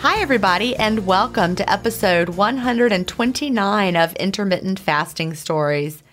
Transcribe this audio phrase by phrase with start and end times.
[0.00, 6.04] Hi, everybody, and welcome to episode 129 of Intermittent Fasting Stories.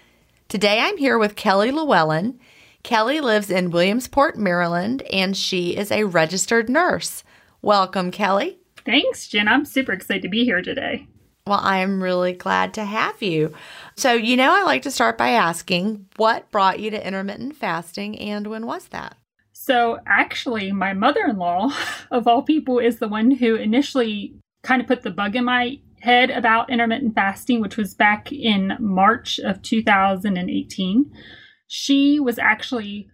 [0.48, 2.40] Today I'm here with Kelly Llewellyn.
[2.82, 7.24] Kelly lives in Williamsport, Maryland, and she is a registered nurse.
[7.62, 8.58] Welcome, Kelly.
[8.86, 9.48] Thanks, Gin.
[9.48, 11.06] I'm super excited to be here today.
[11.46, 13.54] Well, I am really glad to have you.
[13.96, 18.18] So, you know, I like to start by asking what brought you to intermittent fasting
[18.18, 19.16] and when was that?
[19.68, 21.72] So, actually, my mother in law,
[22.12, 25.80] of all people, is the one who initially kind of put the bug in my
[26.02, 31.12] head about intermittent fasting, which was back in March of 2018.
[31.66, 33.10] She was actually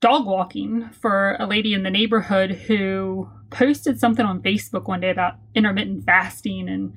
[0.00, 5.10] dog walking for a lady in the neighborhood who posted something on Facebook one day
[5.10, 6.92] about intermittent fasting and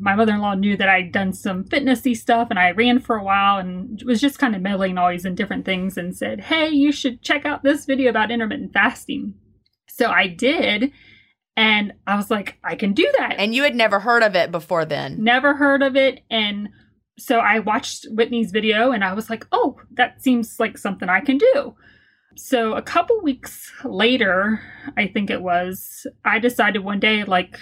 [0.00, 3.58] my mother-in-law knew that I'd done some fitnessy stuff and I ran for a while
[3.58, 7.22] and was just kind of meddling always in different things and said, "Hey, you should
[7.22, 9.34] check out this video about intermittent fasting."
[9.88, 10.92] So I did,
[11.56, 14.52] and I was like, "I can do that." And you had never heard of it
[14.52, 15.22] before then.
[15.22, 16.68] Never heard of it and
[17.18, 21.20] so I watched Whitney's video and I was like, "Oh, that seems like something I
[21.20, 21.74] can do."
[22.36, 24.60] So a couple weeks later,
[24.96, 27.58] I think it was, I decided one day like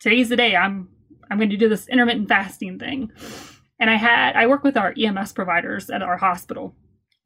[0.00, 0.88] today's the day I'm
[1.30, 3.12] I'm going to do this intermittent fasting thing.
[3.80, 6.74] And I had, I work with our EMS providers at our hospital.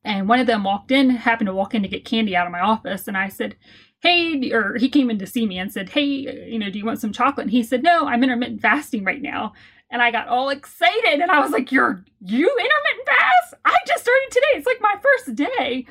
[0.04, 2.52] And one of them walked in, happened to walk in to get candy out of
[2.52, 3.08] my office.
[3.08, 3.56] And I said,
[4.00, 6.84] Hey, or he came in to see me and said, Hey, you know, do you
[6.84, 7.44] want some chocolate?
[7.44, 9.52] And he said, No, I'm intermittent fasting right now.
[9.90, 13.54] And I got all excited and I was like, You're, you intermittent fast?
[13.64, 14.46] I just started today.
[14.54, 15.86] It's like my first day.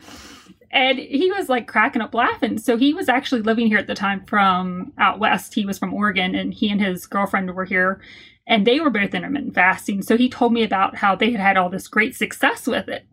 [0.71, 2.57] And he was like cracking up laughing.
[2.57, 5.53] So he was actually living here at the time from out west.
[5.53, 8.01] He was from Oregon and he and his girlfriend were here
[8.47, 10.01] and they were both intermittent fasting.
[10.01, 13.06] So he told me about how they had had all this great success with it.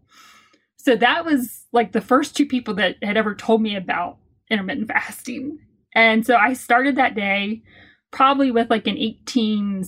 [0.77, 4.19] So that was like the first two people that had ever told me about
[4.51, 5.59] intermittent fasting.
[5.95, 7.63] And so I started that day
[8.11, 9.85] probably with like an 18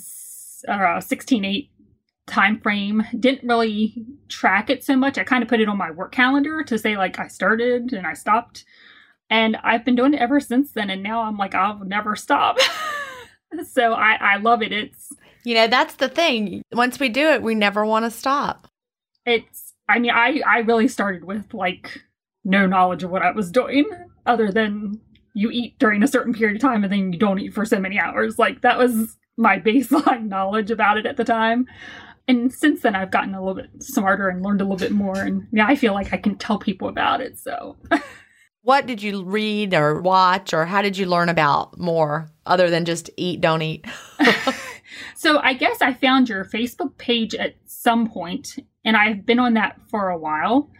[0.68, 1.69] or uh, 16 8
[2.30, 3.04] time frame.
[3.18, 5.18] Didn't really track it so much.
[5.18, 8.06] I kind of put it on my work calendar to say like I started and
[8.06, 8.64] I stopped.
[9.28, 12.58] And I've been doing it ever since then and now I'm like I'll never stop.
[13.72, 14.72] so I I love it.
[14.72, 15.12] It's
[15.44, 16.62] You know, that's the thing.
[16.72, 18.68] Once we do it, we never want to stop.
[19.26, 22.00] It's I mean, I I really started with like
[22.44, 23.88] no knowledge of what I was doing
[24.24, 25.00] other than
[25.34, 27.78] you eat during a certain period of time and then you don't eat for so
[27.78, 28.38] many hours.
[28.38, 31.66] Like that was my baseline knowledge about it at the time.
[32.28, 35.16] And since then, I've gotten a little bit smarter and learned a little bit more.
[35.16, 37.38] And yeah, I feel like I can tell people about it.
[37.38, 37.76] So,
[38.62, 42.84] what did you read or watch, or how did you learn about more other than
[42.84, 43.84] just eat, don't eat?
[45.16, 49.54] so, I guess I found your Facebook page at some point, and I've been on
[49.54, 50.70] that for a while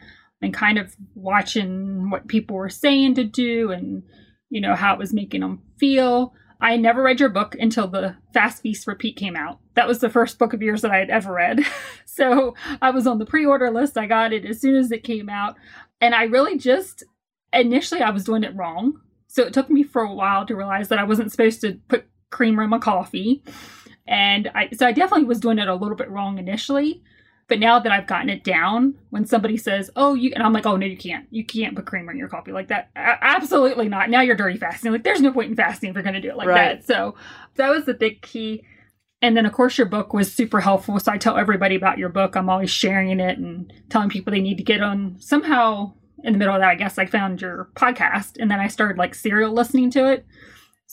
[0.43, 4.03] and kind of watching what people were saying to do and
[4.51, 6.35] you know, how it was making them feel.
[6.61, 9.59] I never read your book until the Fast Feast Repeat came out.
[9.75, 11.61] That was the first book of yours that I had ever read.
[12.05, 13.97] so I was on the pre order list.
[13.97, 15.57] I got it as soon as it came out.
[16.01, 17.05] And I really just,
[17.53, 19.01] initially, I was doing it wrong.
[19.27, 22.07] So it took me for a while to realize that I wasn't supposed to put
[22.31, 23.43] creamer in my coffee.
[24.07, 27.03] And I, so I definitely was doing it a little bit wrong initially.
[27.51, 30.67] But now that I've gotten it down, when somebody says, "Oh, you," and I'm like,
[30.67, 31.27] "Oh no, you can't.
[31.33, 32.91] You can't put creamer in your coffee like that.
[32.95, 34.09] A- absolutely not.
[34.09, 34.93] Now you're dirty fasting.
[34.93, 36.79] Like, there's no point in fasting if you're going to do it like right.
[36.79, 37.17] that." So
[37.57, 38.63] that was the big key.
[39.21, 41.01] And then, of course, your book was super helpful.
[41.01, 42.37] So I tell everybody about your book.
[42.37, 45.17] I'm always sharing it and telling people they need to get on.
[45.19, 48.69] Somehow, in the middle of that, I guess I found your podcast, and then I
[48.69, 50.25] started like serial listening to it.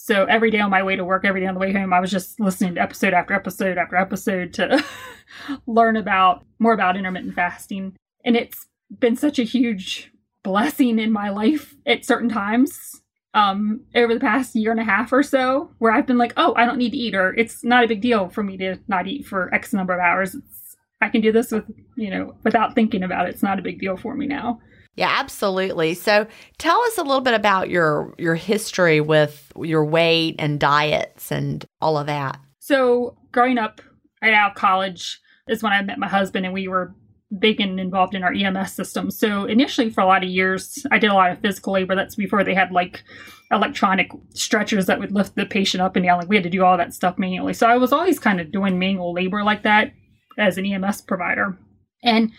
[0.07, 1.99] So every day on my way to work, every day on the way home, I
[1.99, 4.81] was just listening to episode after episode after episode to
[5.67, 7.93] learn about more about intermittent fasting.
[8.23, 8.67] And it's
[9.01, 10.13] been such a huge
[10.43, 13.01] blessing in my life at certain times
[13.33, 16.53] um, over the past year and a half or so, where I've been like, oh,
[16.55, 19.07] I don't need to eat, or it's not a big deal for me to not
[19.07, 20.35] eat for X number of hours.
[20.35, 21.65] It's, I can do this with,
[21.97, 23.31] you know, without thinking about it.
[23.31, 24.61] It's not a big deal for me now.
[24.97, 25.93] Yeah, absolutely.
[25.93, 26.25] So
[26.57, 31.63] tell us a little bit about your your history with your weight and diets and
[31.79, 32.39] all of that.
[32.59, 33.79] So growing up
[34.21, 36.95] right out of college is when I met my husband and we were
[37.39, 39.11] big and involved in our EMS system.
[39.11, 41.95] So initially for a lot of years I did a lot of physical labor.
[41.95, 43.03] That's before they had like
[43.51, 46.17] electronic stretchers that would lift the patient up and down.
[46.17, 47.53] Like we had to do all that stuff manually.
[47.53, 49.91] So I was always kind of doing manual labor like that
[50.39, 51.55] as an EMS provider.
[52.03, 52.31] And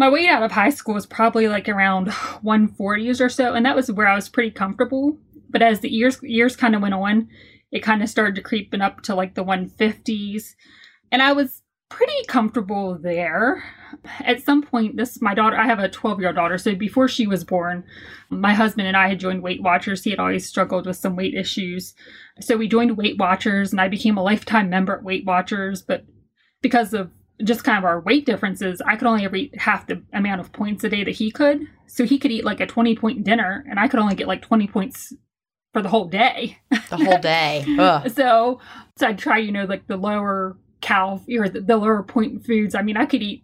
[0.00, 2.06] my weight out of high school was probably like around
[2.42, 5.18] 140s or so, and that was where I was pretty comfortable.
[5.50, 7.28] But as the years years kind of went on,
[7.70, 10.54] it kind of started to creeping up to like the 150s,
[11.12, 11.60] and I was
[11.90, 13.62] pretty comfortable there.
[14.20, 15.58] At some point, this my daughter.
[15.58, 17.84] I have a 12 year old daughter, so before she was born,
[18.30, 20.02] my husband and I had joined Weight Watchers.
[20.02, 21.92] He had always struggled with some weight issues,
[22.40, 25.82] so we joined Weight Watchers, and I became a lifetime member at Weight Watchers.
[25.82, 26.06] But
[26.62, 27.10] because of
[27.42, 30.52] just kind of our weight differences, I could only ever eat half the amount of
[30.52, 31.66] points a day that he could.
[31.86, 34.42] So he could eat like a 20 point dinner, and I could only get like
[34.42, 35.12] 20 points
[35.72, 36.58] for the whole day.
[36.90, 37.64] The whole day.
[38.14, 38.60] so,
[38.96, 42.74] so I'd try, you know, like the lower cal or the, the lower point foods.
[42.74, 43.42] I mean, I could eat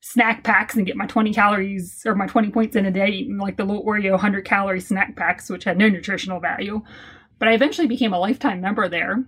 [0.00, 3.38] snack packs and get my 20 calories or my 20 points in a day, eating
[3.38, 6.82] like the little Oreo 100 calorie snack packs, which had no nutritional value.
[7.38, 9.24] But I eventually became a lifetime member there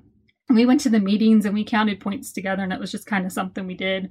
[0.56, 3.26] we went to the meetings and we counted points together and it was just kind
[3.26, 4.10] of something we did.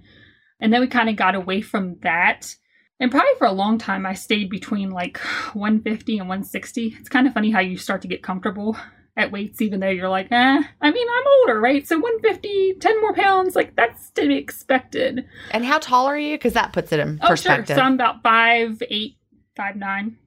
[0.60, 2.56] And then we kind of got away from that.
[3.00, 5.18] And probably for a long time i stayed between like
[5.54, 8.76] 150 and 160 it's kind of funny how you start to get comfortable
[9.16, 11.88] at weights even though you're like eh i mean i'm older right?
[11.88, 15.26] So 150 10 more pounds like that's to be expected.
[15.52, 16.36] And how tall are you?
[16.36, 17.76] Because that puts it in perspective oh, sure.
[17.78, 19.18] so i'm about five eight
[19.56, 20.18] five nine.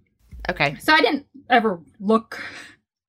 [0.48, 0.76] Okay.
[0.80, 2.40] So i didn't ever look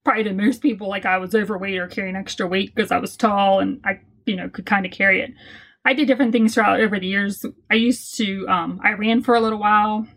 [0.03, 3.15] probably to most people like I was overweight or carrying extra weight because I was
[3.15, 5.31] tall and I, you know, could kind of carry it.
[5.85, 7.45] I did different things throughout over the years.
[7.69, 10.07] I used to, um, I ran for a little while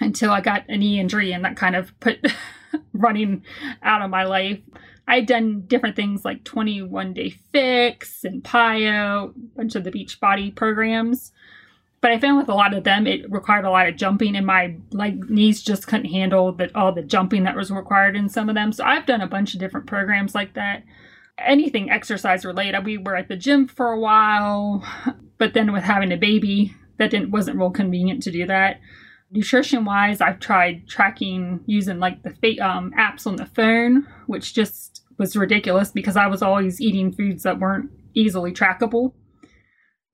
[0.00, 2.18] until I got a knee injury and that kind of put
[2.92, 3.44] running
[3.82, 4.60] out of my life.
[5.06, 10.54] I'd done different things like 21 Day Fix and PiYo, a bunch of the Beachbody
[10.54, 11.32] programs.
[12.04, 14.44] But I found with a lot of them, it required a lot of jumping, and
[14.44, 18.50] my like knees just couldn't handle the, all the jumping that was required in some
[18.50, 18.72] of them.
[18.72, 20.82] So I've done a bunch of different programs like that.
[21.38, 22.84] Anything exercise related.
[22.84, 24.84] We were at the gym for a while,
[25.38, 28.80] but then with having a baby, that didn't wasn't real convenient to do that.
[29.30, 35.04] Nutrition wise, I've tried tracking using like the um, apps on the phone, which just
[35.16, 39.14] was ridiculous because I was always eating foods that weren't easily trackable.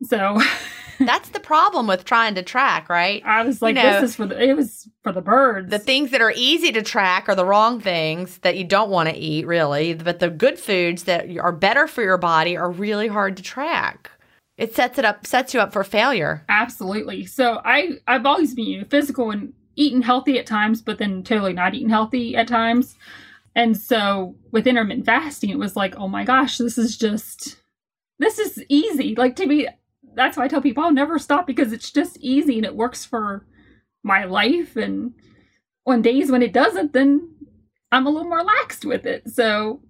[0.04, 0.40] So
[1.00, 3.22] That's the problem with trying to track, right?
[3.24, 5.70] I was like, You know- this is for the it was for the birds.
[5.70, 9.08] The things that are easy to track are the wrong things that you don't want
[9.08, 9.94] to eat, really.
[9.94, 14.10] But the good foods that are better for your body are really hard to track.
[14.58, 16.44] It sets it up, sets you up for failure.
[16.48, 17.24] Absolutely.
[17.24, 21.22] So I I've always been you know, physical and eating healthy at times, but then
[21.22, 22.96] totally not eating healthy at times.
[23.54, 27.56] And so with intermittent fasting, it was like, oh my gosh, this is just
[28.18, 29.14] this is easy.
[29.14, 29.66] Like to me,
[30.20, 33.04] that's why I tell people I'll never stop because it's just easy and it works
[33.04, 33.46] for
[34.02, 34.76] my life.
[34.76, 35.14] And
[35.86, 37.30] on days when it doesn't, then
[37.90, 39.30] I'm a little more laxed with it.
[39.30, 39.80] So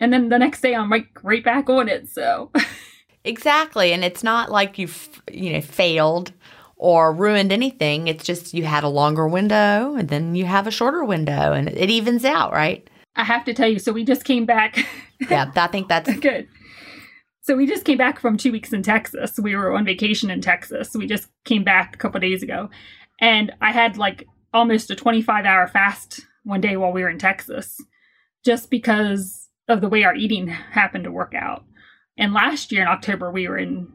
[0.00, 2.08] and then the next day I'm like right back on it.
[2.08, 2.50] So
[3.24, 3.92] Exactly.
[3.92, 6.32] And it's not like you've, you know, failed
[6.76, 8.08] or ruined anything.
[8.08, 11.68] It's just you had a longer window and then you have a shorter window and
[11.68, 12.88] it evens out, right?
[13.16, 14.86] I have to tell you, so we just came back
[15.28, 16.48] Yeah, I think that's Good.
[17.50, 19.36] So we just came back from two weeks in Texas.
[19.36, 20.94] We were on vacation in Texas.
[20.94, 22.70] We just came back a couple days ago,
[23.20, 27.18] and I had like almost a 25 hour fast one day while we were in
[27.18, 27.82] Texas,
[28.44, 31.64] just because of the way our eating happened to work out.
[32.16, 33.92] And last year in October, we were in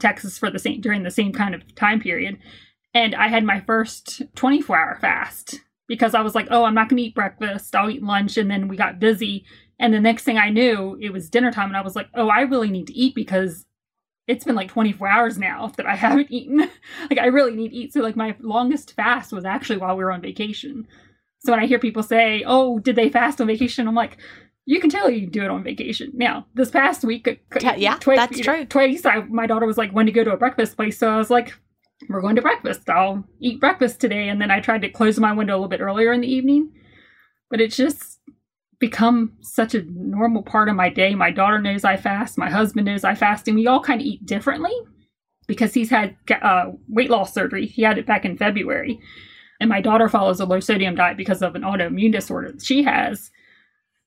[0.00, 2.38] Texas for the same during the same kind of time period,
[2.94, 6.88] and I had my first 24 hour fast because I was like, oh, I'm not
[6.88, 7.76] going to eat breakfast.
[7.76, 9.44] I'll eat lunch, and then we got busy
[9.78, 12.28] and the next thing I knew, it was dinner time, and I was like, oh,
[12.28, 13.64] I really need to eat because
[14.26, 16.58] it's been like 24 hours now that I haven't eaten.
[17.10, 17.92] like, I really need to eat.
[17.92, 20.86] So, like, my longest fast was actually while we were on vacation.
[21.40, 23.86] So, when I hear people say, oh, did they fast on vacation?
[23.86, 24.18] I'm like,
[24.66, 26.10] you can tell you do it on vacation.
[26.14, 28.66] Now, this past week, uh, yeah, twi- that's true.
[28.66, 30.98] Twice, I, my daughter was like, when to go to a breakfast place.
[30.98, 31.54] So, I was like,
[32.08, 32.88] we're going to breakfast.
[32.90, 34.28] I'll eat breakfast today.
[34.28, 36.72] And then I tried to close my window a little bit earlier in the evening.
[37.50, 38.17] But it's just
[38.78, 41.14] become such a normal part of my day.
[41.14, 42.38] My daughter knows I fast.
[42.38, 43.48] My husband knows I fast.
[43.48, 44.72] And we all kind of eat differently
[45.46, 47.66] because he's had uh, weight loss surgery.
[47.66, 49.00] He had it back in February.
[49.60, 52.84] And my daughter follows a low sodium diet because of an autoimmune disorder that she
[52.84, 53.30] has.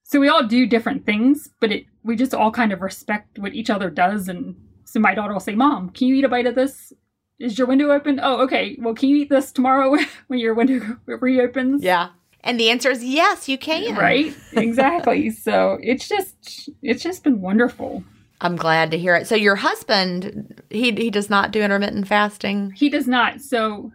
[0.04, 3.54] So we all do different things, but it we just all kind of respect what
[3.54, 4.28] each other does.
[4.28, 6.94] And so my daughter will say, Mom, can you eat a bite of this?
[7.40, 8.20] Is your window open?
[8.22, 8.78] Oh, okay.
[8.80, 9.98] Well, can you eat this tomorrow
[10.28, 11.84] when your window reopens?
[11.84, 12.10] yeah.
[12.43, 13.95] And the answer is yes, you can.
[13.95, 14.36] right?
[14.53, 15.29] Exactly.
[15.41, 18.03] So it's just it's just been wonderful.
[18.41, 19.27] I'm glad to hear it.
[19.27, 22.71] So your husband, he he does not do intermittent fasting.
[22.75, 23.41] he does not.
[23.41, 23.91] So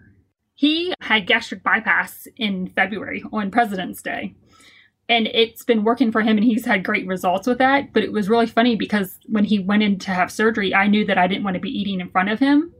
[0.54, 4.34] he had gastric bypass in february on president's day.
[5.08, 7.92] And it's been working for him and he's had great results with that.
[7.92, 11.04] But it was really funny because when he went in to have surgery i knew
[11.06, 12.72] that i didn't want to be eating in front of him.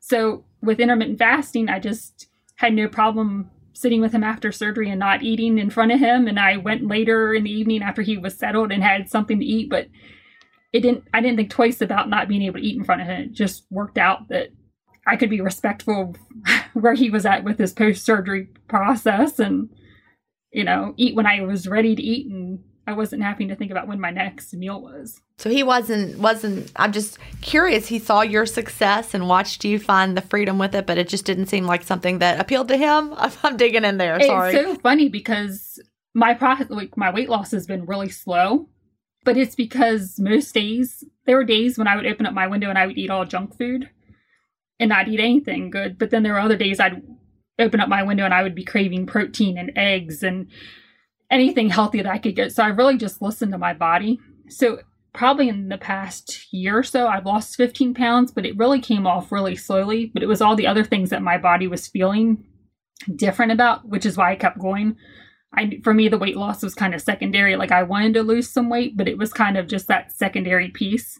[0.00, 2.26] So with intermittent fasting i just
[2.56, 6.26] had no problem sitting with him after surgery and not eating in front of him.
[6.26, 9.44] And i went later in the evening after he was settled and had something to
[9.44, 9.88] eat but
[10.72, 13.06] it didn't i didn't think twice about not being able to eat in front of
[13.06, 13.22] him.
[13.22, 14.48] It just worked out that
[15.06, 16.16] i could be respectful
[16.72, 19.68] where he was at with his post-surgery process and
[20.52, 23.70] you know eat when i was ready to eat and i wasn't having to think
[23.70, 28.22] about when my next meal was So he wasn't wasn't I'm just curious he saw
[28.22, 31.66] your success and watched you find the freedom with it but it just didn't seem
[31.66, 33.12] like something that appealed to him.
[33.16, 34.54] I'm, I'm digging in there, sorry.
[34.54, 35.80] It's so funny because
[36.14, 38.68] my process, like my weight loss has been really slow,
[39.24, 42.68] but it's because most days there were days when I would open up my window
[42.68, 43.88] and I would eat all junk food
[44.78, 45.98] and not eat anything good.
[45.98, 47.02] But then there were other days I'd
[47.58, 50.48] open up my window and I would be craving protein and eggs and
[51.32, 52.52] anything healthy that I could get.
[52.52, 54.20] So I really just listened to my body.
[54.48, 54.80] So
[55.14, 59.06] probably in the past year or so, I've lost 15 pounds, but it really came
[59.06, 60.10] off really slowly.
[60.12, 62.44] But it was all the other things that my body was feeling
[63.16, 64.96] different about, which is why I kept going.
[65.54, 67.56] I for me the weight loss was kind of secondary.
[67.56, 70.68] Like I wanted to lose some weight, but it was kind of just that secondary
[70.68, 71.18] piece.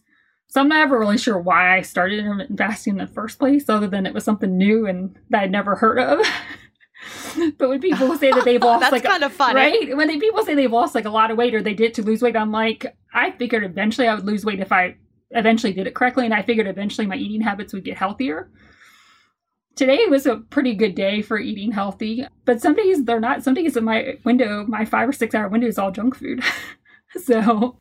[0.49, 3.69] So I'm not ever really sure why I started intermittent fasting in the first place,
[3.69, 6.27] other than it was something new and that I'd never heard of.
[7.59, 9.55] but when people say that they've lost That's like kind of funny.
[9.55, 11.95] right when they, people say they've lost like a lot of weight or they did
[11.95, 14.97] to lose weight, I'm like I figured eventually I would lose weight if I
[15.33, 18.51] eventually did it correctly, and I figured eventually my eating habits would get healthier.
[19.75, 23.43] Today was a pretty good day for eating healthy, but some days they're not.
[23.43, 26.43] Some days in my window, my five or six hour window is all junk food.
[27.25, 27.81] so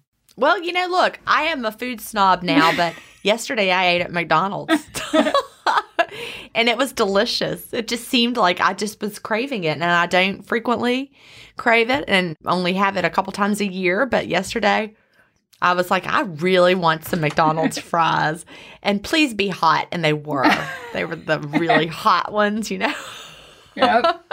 [0.41, 4.11] Well, you know, look, I am a food snob now, but yesterday I ate at
[4.11, 4.73] McDonald's.
[6.55, 7.71] and it was delicious.
[7.71, 9.73] It just seemed like I just was craving it.
[9.73, 11.11] And I don't frequently
[11.57, 14.07] crave it and only have it a couple times a year.
[14.07, 14.95] But yesterday,
[15.61, 18.43] I was like, I really want some McDonald's fries.
[18.81, 19.89] And please be hot.
[19.91, 20.51] And they were.
[20.93, 22.93] They were the really hot ones, you know?
[23.75, 24.25] Yep.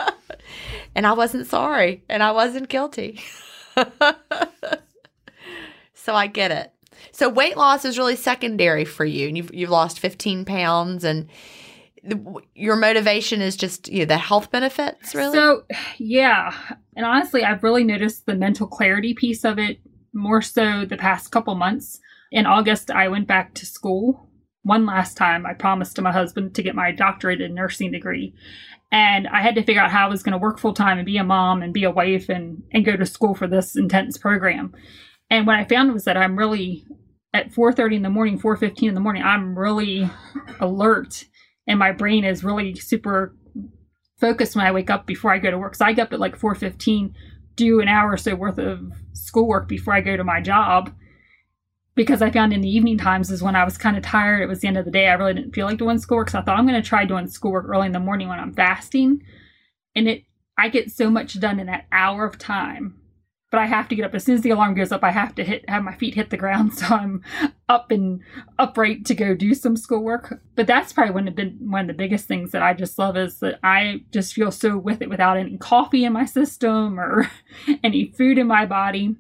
[0.95, 2.03] and I wasn't sorry.
[2.09, 3.21] And I wasn't guilty.
[6.09, 6.73] So I get it.
[7.13, 9.29] So weight loss is really secondary for you.
[9.29, 11.29] And you've, you've lost 15 pounds and
[12.03, 15.35] the, your motivation is just you know, the health benefits, really?
[15.35, 15.65] So,
[15.99, 16.57] yeah.
[16.97, 19.81] And honestly, I've really noticed the mental clarity piece of it
[20.15, 22.01] more so the past couple months.
[22.33, 24.31] In August, I went back to school
[24.63, 25.45] one last time.
[25.45, 28.35] I promised to my husband to get my doctorate in nursing degree.
[28.91, 31.05] And I had to figure out how I was going to work full time and
[31.05, 34.17] be a mom and be a wife and, and go to school for this intense
[34.17, 34.73] program.
[35.31, 36.87] And what I found was that I'm really
[37.35, 40.09] at 4:30 in the morning, 4:15 in the morning, I'm really
[40.61, 41.25] alert
[41.67, 43.37] and my brain is really super
[44.19, 45.75] focused when I wake up before I go to work.
[45.75, 47.15] So I get up at like 4:15,
[47.57, 50.93] do an hour or so worth of schoolwork before I go to my job.
[51.95, 54.41] Because I found in the evening times is when I was kind of tired.
[54.41, 55.09] It was the end of the day.
[55.09, 56.31] I really didn't feel like doing schoolwork.
[56.31, 58.55] So I thought I'm going to try doing schoolwork early in the morning when I'm
[58.55, 59.21] fasting.
[59.95, 60.23] And it
[60.57, 62.98] I get so much done in that hour of time
[63.51, 65.03] but I have to get up as soon as the alarm goes up.
[65.03, 67.23] I have to hit have my feet hit the ground, so I'm
[67.69, 68.21] up and
[68.59, 70.41] upright to go do some schoolwork.
[70.55, 73.17] But that's probably one of the one of the biggest things that I just love
[73.17, 77.31] is that I just feel so with it without any coffee in my system or
[77.85, 79.17] any food in my body.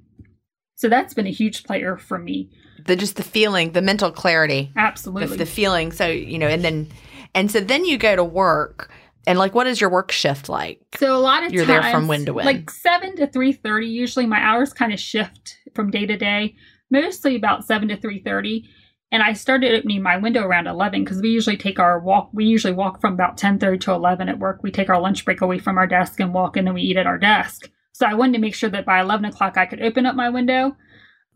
[0.76, 2.50] So that's been a huge player for me.
[2.84, 5.90] The just the feeling, the mental clarity, absolutely, the, the feeling.
[5.90, 6.88] So you know, and then
[7.34, 8.90] and so then you go to work
[9.26, 10.80] and like, what is your work shift like?
[10.96, 13.26] So a lot of times you're times, there from when to when, like seven to
[13.26, 13.86] three thirty.
[13.86, 16.54] Usually, my hours kind of shift from day to day.
[16.90, 18.68] Mostly about seven to three thirty.
[19.10, 22.28] And I started opening my window around eleven because we usually take our walk.
[22.32, 24.62] We usually walk from about ten thirty to eleven at work.
[24.62, 26.98] We take our lunch break away from our desk and walk, and then we eat
[26.98, 27.70] at our desk.
[27.92, 30.28] So I wanted to make sure that by eleven o'clock I could open up my
[30.28, 30.76] window,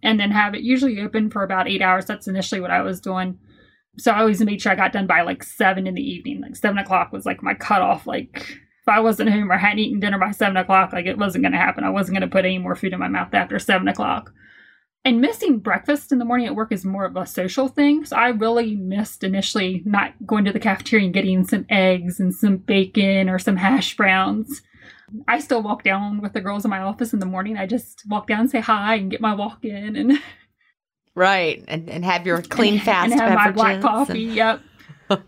[0.02, 2.04] and then have it usually open for about eight hours.
[2.04, 3.38] That's initially what I was doing
[3.98, 6.40] so I always made sure I got done by like seven in the evening.
[6.40, 8.06] Like seven o'clock was like my cutoff.
[8.06, 11.42] Like if I wasn't home or hadn't eaten dinner by seven o'clock, like it wasn't
[11.42, 11.84] going to happen.
[11.84, 14.32] I wasn't going to put any more food in my mouth after seven o'clock.
[15.04, 18.04] And missing breakfast in the morning at work is more of a social thing.
[18.04, 22.32] So I really missed initially not going to the cafeteria and getting some eggs and
[22.32, 24.62] some bacon or some hash browns.
[25.26, 27.58] I still walk down with the girls in my office in the morning.
[27.58, 30.12] I just walk down and say hi and get my walk in and
[31.14, 33.46] Right, and and have your clean fast and have beverages.
[33.46, 34.26] my black coffee.
[34.26, 34.60] and- yep.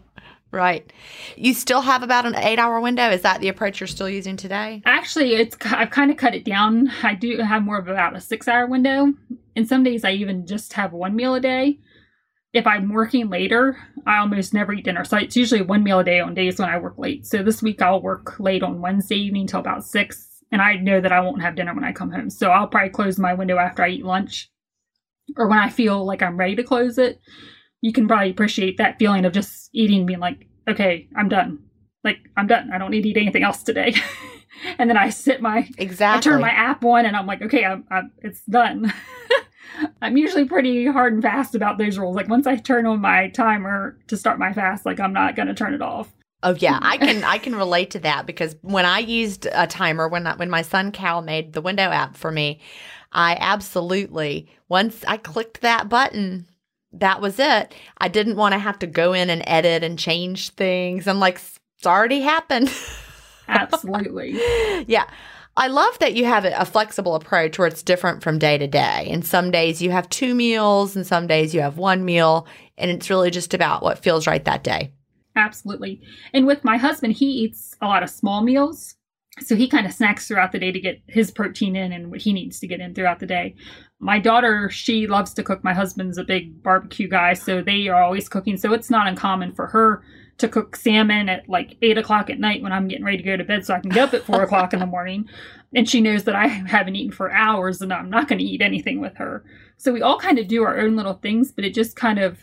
[0.51, 0.91] right.
[1.37, 3.11] You still have about an eight hour window.
[3.11, 4.83] Is that the approach you're still using today?
[4.87, 6.91] Actually, it's I've kind of cut it down.
[7.03, 9.13] I do have more of about a six hour window.
[9.57, 11.79] And some days I even just have one meal a day.
[12.53, 15.05] If I'm working later, I almost never eat dinner.
[15.05, 17.27] So it's usually one meal a day on days when I work late.
[17.27, 20.29] So this week I'll work late on Wednesday evening till about six.
[20.53, 22.31] And I know that I won't have dinner when I come home.
[22.31, 24.49] So I'll probably close my window after I eat lunch
[25.37, 27.21] or when I feel like I'm ready to close it.
[27.81, 31.59] You can probably appreciate that feeling of just eating being like, okay, I'm done.
[32.03, 32.71] Like, I'm done.
[32.73, 33.95] I don't need to eat anything else today.
[34.79, 36.19] and then I sit my Exactly.
[36.19, 38.93] I turn my app on and I'm like, okay, I'm, I'm it's done.
[40.03, 42.17] I'm usually pretty hard and fast about those rules.
[42.17, 45.55] Like once I turn on my timer to start my fast, like I'm not gonna
[45.55, 46.13] turn it off.
[46.45, 50.07] Oh yeah, I can I can relate to that because when I used a timer
[50.07, 52.61] when I, when my son Cal made the window app for me,
[53.11, 56.47] I absolutely once I clicked that button,
[56.93, 57.75] that was it.
[57.99, 61.09] I didn't want to have to go in and edit and change things.
[61.09, 61.41] I'm like,
[61.79, 62.73] it's already happened.
[63.49, 64.33] Absolutely.
[64.87, 65.09] yeah.
[65.57, 69.07] I love that you have a flexible approach where it's different from day to day.
[69.09, 72.91] And some days you have two meals, and some days you have one meal, and
[72.91, 74.91] it's really just about what feels right that day.
[75.37, 76.01] Absolutely.
[76.33, 78.95] And with my husband, he eats a lot of small meals.
[79.41, 82.21] So he kind of snacks throughout the day to get his protein in and what
[82.21, 83.57] he needs to get in throughout the day.
[83.99, 85.65] My daughter, she loves to cook.
[85.65, 88.57] My husband's a big barbecue guy, so they are always cooking.
[88.57, 90.05] So it's not uncommon for her
[90.39, 93.37] to cook salmon at like eight o'clock at night when I'm getting ready to go
[93.37, 95.29] to bed so I can get up at four o'clock in the morning.
[95.75, 98.63] And she knows that I haven't eaten for hours and I'm not going to eat
[98.63, 99.45] anything with her.
[99.77, 102.39] So we all kind of do our own little things, but it just kind of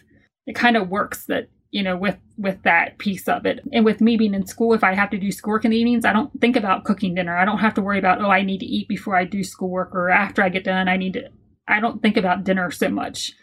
[0.47, 3.59] it kind of works that you know with with that piece of it.
[3.71, 6.05] And with me being in school if i have to do schoolwork in the evenings
[6.05, 7.35] i don't think about cooking dinner.
[7.35, 9.95] I don't have to worry about oh i need to eat before i do schoolwork
[9.95, 10.87] or after i get done.
[10.87, 11.29] I need to
[11.67, 13.33] i don't think about dinner so much.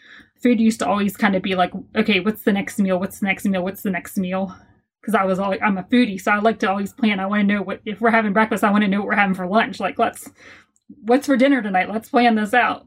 [0.41, 2.99] Food used to always kind of be like okay what's the next meal?
[2.99, 3.63] What's the next meal?
[3.63, 4.55] What's the next meal?
[5.01, 7.19] Because i was always i'm a foodie so i like to always plan.
[7.19, 9.15] I want to know what if we're having breakfast i want to know what we're
[9.15, 9.79] having for lunch.
[9.79, 10.29] Like let's
[11.01, 11.89] what's for dinner tonight?
[11.89, 12.85] Let's plan this out.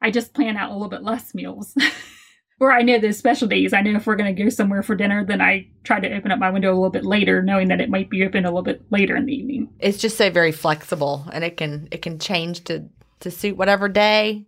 [0.00, 1.74] I just plan out a little bit less meals
[2.62, 3.72] or I know special days.
[3.72, 6.30] I know if we're going to go somewhere for dinner, then I try to open
[6.30, 8.62] up my window a little bit later, knowing that it might be open a little
[8.62, 9.68] bit later in the evening.
[9.80, 12.84] It's just so very flexible, and it can it can change to
[13.18, 14.46] to suit whatever day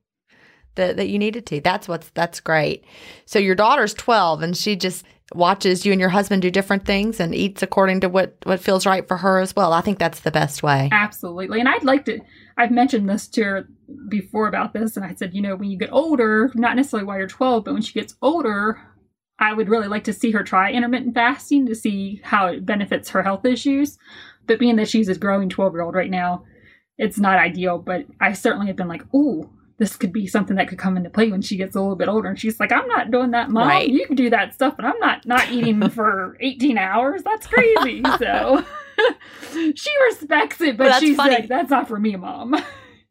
[0.76, 1.60] that that you need it to.
[1.60, 2.84] That's what's that's great.
[3.26, 7.18] So your daughter's 12, and she just watches you and your husband do different things
[7.18, 9.72] and eats according to what what feels right for her as well.
[9.72, 10.88] I think that's the best way.
[10.92, 12.20] Absolutely, and I'd like to.
[12.56, 13.68] I've mentioned this to her
[14.08, 17.18] before about this, and I said, you know, when you get older, not necessarily while
[17.18, 18.80] you're 12, but when she gets older,
[19.38, 23.10] I would really like to see her try intermittent fasting to see how it benefits
[23.10, 23.98] her health issues.
[24.46, 26.44] But being that she's a growing 12 year old right now,
[26.98, 27.78] it's not ideal.
[27.78, 31.10] But I certainly have been like, ooh, this could be something that could come into
[31.10, 32.28] play when she gets a little bit older.
[32.28, 33.66] And she's like, I'm not doing that, mom.
[33.66, 33.88] Right.
[33.88, 37.22] You can do that stuff, but I'm not not eating for 18 hours.
[37.22, 38.02] That's crazy.
[38.18, 38.64] so
[39.74, 41.34] she respects it, but she's funny.
[41.34, 42.54] like, that's not for me, mom.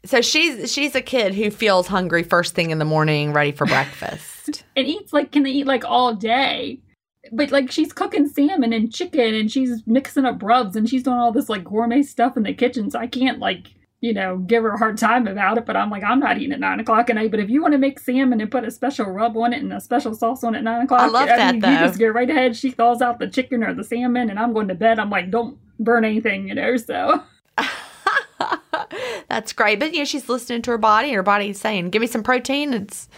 [0.05, 3.65] So she's she's a kid who feels hungry first thing in the morning, ready for
[3.65, 4.63] breakfast.
[4.75, 6.79] and eats like can they eat like all day?
[7.31, 11.17] But like she's cooking salmon and chicken and she's mixing up rubs and she's doing
[11.17, 12.91] all this like gourmet stuff in the kitchen.
[12.91, 13.67] So I can't like
[14.03, 16.51] you know, give her a hard time about it, but I'm like, I'm not eating
[16.51, 17.31] at nine o'clock at night.
[17.31, 19.71] But if you want to make salmon and put a special rub on it and
[19.71, 21.71] a special sauce on it at nine o'clock, I love I that mean, though.
[21.71, 22.57] You just go right ahead.
[22.57, 24.99] She thaws out the chicken or the salmon, and I'm going to bed.
[24.99, 26.75] I'm like, don't burn anything, you know.
[26.75, 27.23] So
[29.33, 29.79] that's great.
[29.79, 31.09] But you know, she's listening to her body.
[31.09, 33.09] and Her body's saying, "Give me some protein." It's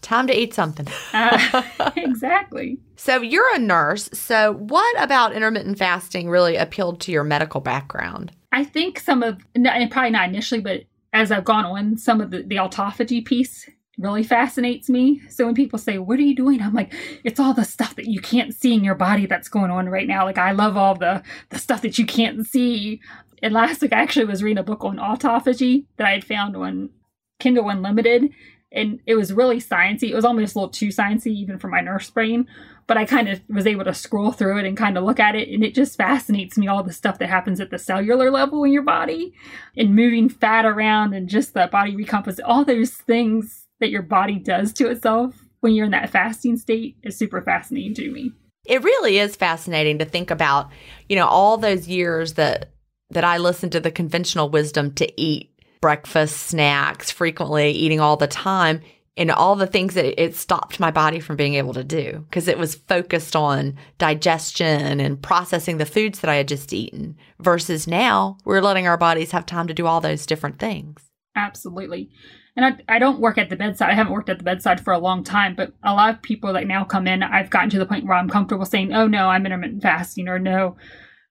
[0.00, 0.86] time to eat something.
[1.12, 1.62] uh,
[1.96, 2.78] exactly.
[2.96, 4.08] So you're a nurse.
[4.12, 8.32] So what about intermittent fasting really appealed to your medical background?
[8.52, 12.30] I think some of, and probably not initially, but as I've gone on, some of
[12.30, 15.20] the, the autophagy piece really fascinates me.
[15.28, 16.62] So when people say, What are you doing?
[16.62, 19.70] I'm like, It's all the stuff that you can't see in your body that's going
[19.70, 20.24] on right now.
[20.24, 23.00] Like, I love all the, the stuff that you can't see.
[23.42, 26.56] And last week, I actually was reading a book on autophagy that I had found
[26.56, 26.90] on
[27.38, 28.30] Kindle Unlimited
[28.70, 30.10] and it was really sciencey.
[30.10, 32.46] It was almost a little too sciencey even for my nurse brain,
[32.86, 35.34] but I kind of was able to scroll through it and kind of look at
[35.34, 38.64] it, and it just fascinates me all the stuff that happens at the cellular level
[38.64, 39.32] in your body,
[39.76, 42.44] and moving fat around, and just the body recomposition.
[42.44, 46.96] All those things that your body does to itself when you're in that fasting state
[47.02, 48.32] is super fascinating to me.
[48.66, 50.70] It really is fascinating to think about,
[51.08, 52.70] you know, all those years that
[53.10, 58.26] that I listened to the conventional wisdom to eat breakfast, snacks, frequently eating all the
[58.26, 58.80] time,
[59.16, 62.46] and all the things that it stopped my body from being able to do because
[62.46, 67.16] it was focused on digestion and processing the foods that I had just eaten.
[67.40, 71.02] Versus now, we're letting our bodies have time to do all those different things.
[71.34, 72.10] Absolutely.
[72.56, 73.90] And I, I don't work at the bedside.
[73.90, 76.52] I haven't worked at the bedside for a long time, but a lot of people
[76.52, 79.28] that now come in, I've gotten to the point where I'm comfortable saying, oh no,
[79.28, 80.76] I'm intermittent fasting, or no,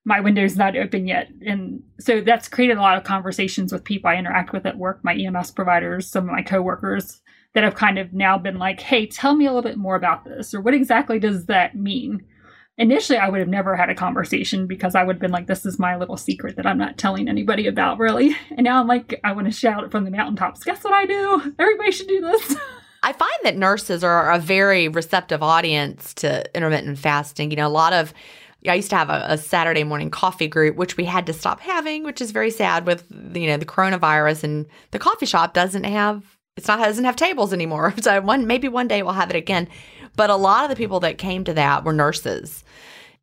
[0.08, 1.28] my window's not open yet.
[1.46, 5.02] And so that's created a lot of conversations with people I interact with at work,
[5.04, 7.22] my EMS providers, some of my coworkers
[7.54, 10.24] that have kind of now been like, hey, tell me a little bit more about
[10.24, 12.24] this, or what exactly does that mean?
[12.78, 15.66] Initially, I would have never had a conversation because I would have been like, this
[15.66, 18.34] is my little secret that I'm not telling anybody about, really.
[18.52, 20.64] And now I'm like, I want to shout it from the mountaintops.
[20.64, 21.54] Guess what I do?
[21.60, 22.56] Everybody should do this.
[23.04, 27.52] I find that nurses are a very receptive audience to intermittent fasting.
[27.52, 28.14] You know, a lot of
[28.68, 31.60] I used to have a, a, Saturday morning coffee group, which we had to stop
[31.60, 35.84] having, which is very sad with you know the coronavirus and the coffee shop doesn't
[35.84, 37.94] have it's not doesn't have tables anymore.
[38.02, 39.68] So one maybe one day we'll have it again.
[40.16, 42.64] But a lot of the people that came to that were nurses,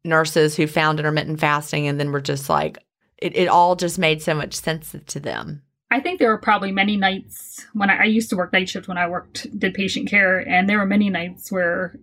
[0.05, 2.79] nurses who found intermittent fasting and then were just like
[3.19, 5.63] it, it all just made so much sense to them.
[5.91, 8.89] I think there were probably many nights when I, I used to work night shift
[8.89, 11.99] when I worked did patient care, and there were many nights where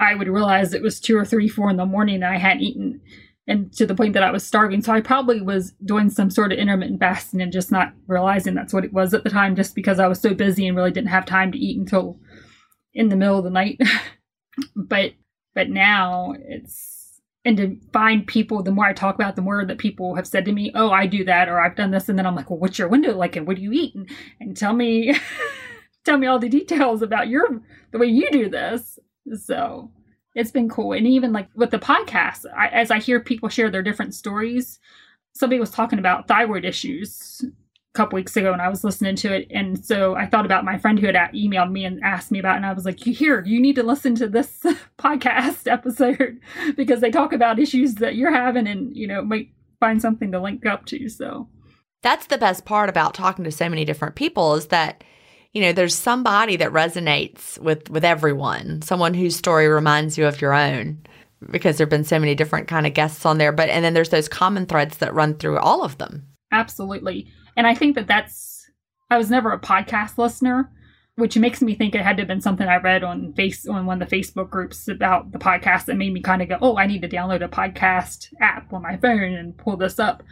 [0.00, 2.62] I would realize it was two or three, four in the morning and I hadn't
[2.62, 3.00] eaten
[3.50, 4.80] and to the point that I was starving.
[4.80, 8.72] So I probably was doing some sort of intermittent fasting and just not realizing that's
[8.72, 11.10] what it was at the time, just because I was so busy and really didn't
[11.10, 12.20] have time to eat until
[12.94, 13.80] in the middle of the night.
[14.76, 15.14] but
[15.52, 19.78] but now it's and to find people, the more I talk about, the more that
[19.78, 22.26] people have said to me, "Oh, I do that," or "I've done this," and then
[22.26, 24.08] I'm like, "Well, what's your window like, and what do you eat?" and,
[24.38, 25.16] and tell me,
[26.04, 27.48] tell me all the details about your
[27.90, 28.98] the way you do this.
[29.36, 29.90] So
[30.34, 33.70] it's been cool, and even like with the podcast, I, as I hear people share
[33.70, 34.78] their different stories,
[35.34, 39.34] somebody was talking about thyroid issues a couple weeks ago and I was listening to
[39.34, 39.48] it.
[39.50, 42.38] And so I thought about my friend who had uh, emailed me and asked me
[42.38, 42.58] about it.
[42.58, 44.60] And I was like, here, you need to listen to this
[44.98, 46.38] podcast episode
[46.76, 50.40] because they talk about issues that you're having and, you know, might find something to
[50.40, 51.08] link up to.
[51.08, 51.48] So
[52.02, 55.02] that's the best part about talking to so many different people is that,
[55.52, 60.40] you know, there's somebody that resonates with, with everyone, someone whose story reminds you of
[60.40, 60.98] your own
[61.50, 63.52] because there have been so many different kind of guests on there.
[63.52, 66.26] But, and then there's those common threads that run through all of them.
[66.52, 67.28] Absolutely.
[67.56, 68.70] And I think that that's,
[69.10, 70.70] I was never a podcast listener,
[71.16, 73.86] which makes me think it had to have been something I read on face on
[73.86, 76.76] one of the Facebook groups about the podcast that made me kind of go, oh,
[76.76, 80.22] I need to download a podcast app on my phone and pull this up.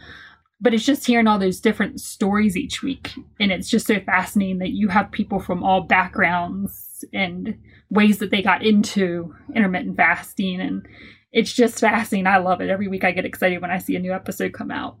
[0.61, 3.13] But it's just hearing all those different stories each week.
[3.39, 7.57] And it's just so fascinating that you have people from all backgrounds and
[7.89, 10.59] ways that they got into intermittent fasting.
[10.59, 10.87] And
[11.31, 12.27] it's just fascinating.
[12.27, 12.69] I love it.
[12.69, 14.97] Every week I get excited when I see a new episode come out.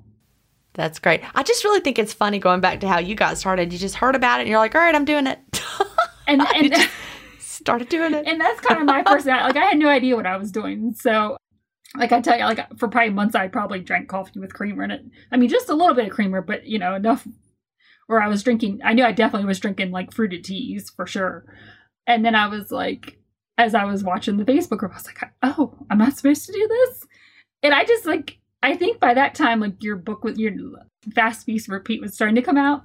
[0.73, 1.21] That's great.
[1.35, 3.73] I just really think it's funny going back to how you got started.
[3.73, 5.39] You just heard about it and you're like, all right, I'm doing it.
[6.27, 6.75] And, and
[7.39, 8.23] started doing it.
[8.27, 9.45] And that's kind of my personality.
[9.45, 10.93] Like I had no idea what I was doing.
[10.93, 11.37] So
[11.95, 14.91] like I tell you, like for probably months I probably drank coffee with creamer in
[14.91, 15.01] it.
[15.31, 17.27] I mean just a little bit of creamer, but you know, enough
[18.07, 21.45] where I was drinking I knew I definitely was drinking like fruited teas for sure.
[22.07, 23.19] And then I was like
[23.57, 26.53] as I was watching the Facebook group, I was like, oh, I'm not supposed to
[26.53, 27.05] do this.
[27.61, 30.53] And I just like I think by that time, like your book with your
[31.13, 32.83] fast feast repeat was starting to come out.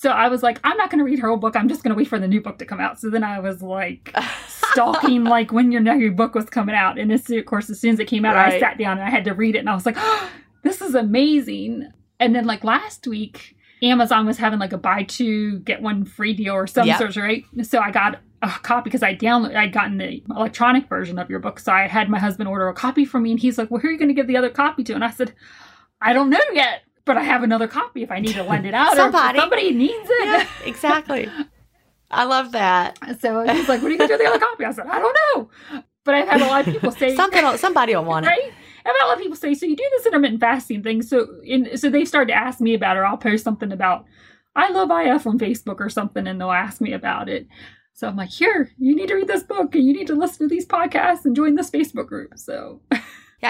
[0.00, 1.56] So I was like, I'm not going to read her whole book.
[1.56, 3.00] I'm just going to wait for the new book to come out.
[3.00, 4.14] So then I was like
[4.46, 7.00] stalking like when your new book was coming out.
[7.00, 8.54] And of course, as soon as it came out, right.
[8.54, 9.58] I sat down and I had to read it.
[9.58, 10.30] And I was like, oh,
[10.62, 11.90] this is amazing.
[12.20, 16.32] And then like last week, Amazon was having like a buy two get one free
[16.32, 16.98] deal or some yep.
[16.98, 17.44] sort, right?
[17.62, 21.40] So I got a copy because I download I'd gotten the electronic version of your
[21.40, 21.58] book.
[21.58, 23.88] So I had my husband order a copy for me and he's like, Well, who
[23.88, 24.94] are you gonna give the other copy to?
[24.94, 25.34] And I said,
[26.00, 28.74] I don't know yet, but I have another copy if I need to lend it
[28.74, 29.38] out somebody.
[29.38, 30.26] or somebody needs it.
[30.26, 31.28] Yeah, exactly.
[32.10, 32.98] I love that.
[33.20, 34.64] So he's like, What are you gonna do with the other copy?
[34.64, 35.82] I said, I don't know.
[36.04, 38.28] But I've had a lot of people say something somebody will want it.
[38.28, 38.52] Right?
[38.86, 41.02] I've had a lot of people say, so you do this intermittent fasting thing.
[41.02, 43.00] So in so they started to ask me about it.
[43.00, 44.04] Or I'll post something about
[44.54, 47.46] I love IF on Facebook or something, and they'll ask me about it.
[47.98, 50.48] So I'm like, here, you need to read this book and you need to listen
[50.48, 52.38] to these podcasts and join this Facebook group.
[52.38, 53.00] So, yeah,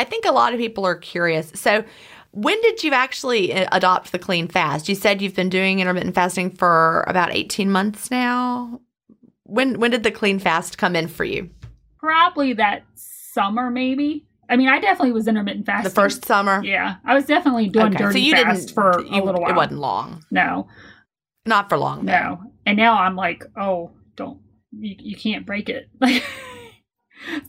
[0.00, 1.52] I think a lot of people are curious.
[1.54, 1.84] So,
[2.32, 4.88] when did you actually uh, adopt the clean fast?
[4.88, 8.80] You said you've been doing intermittent fasting for about 18 months now.
[9.44, 11.50] When when did the clean fast come in for you?
[11.98, 14.26] Probably that summer, maybe.
[14.50, 15.90] I mean, I definitely was intermittent fasting.
[15.90, 16.62] The first summer?
[16.64, 16.96] Yeah.
[17.04, 17.98] I was definitely doing okay.
[17.98, 19.50] dirty so you fast didn't, for you, a little while.
[19.50, 20.24] It wasn't long.
[20.30, 20.68] No.
[21.44, 22.04] Not for long.
[22.04, 22.40] No.
[22.66, 24.40] And now I'm like, oh, don't
[24.72, 25.88] you, you can't break it.
[26.00, 26.22] Like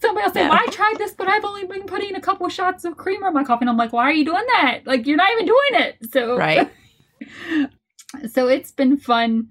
[0.02, 2.86] somebody else say, Well, I tried this, but I've only been putting a couple shots
[2.86, 3.64] of creamer in my coffee.
[3.64, 4.82] And I'm like, Why are you doing that?
[4.86, 5.98] Like you're not even doing it.
[6.12, 6.70] So Right.
[8.32, 9.50] so it's been fun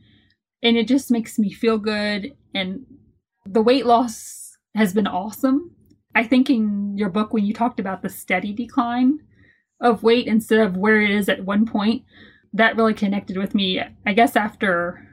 [0.63, 2.85] and it just makes me feel good and
[3.47, 5.73] the weight loss has been awesome.
[6.15, 9.21] I think in your book when you talked about the steady decline
[9.81, 12.03] of weight instead of where it is at one point,
[12.53, 13.81] that really connected with me.
[14.07, 15.09] I guess after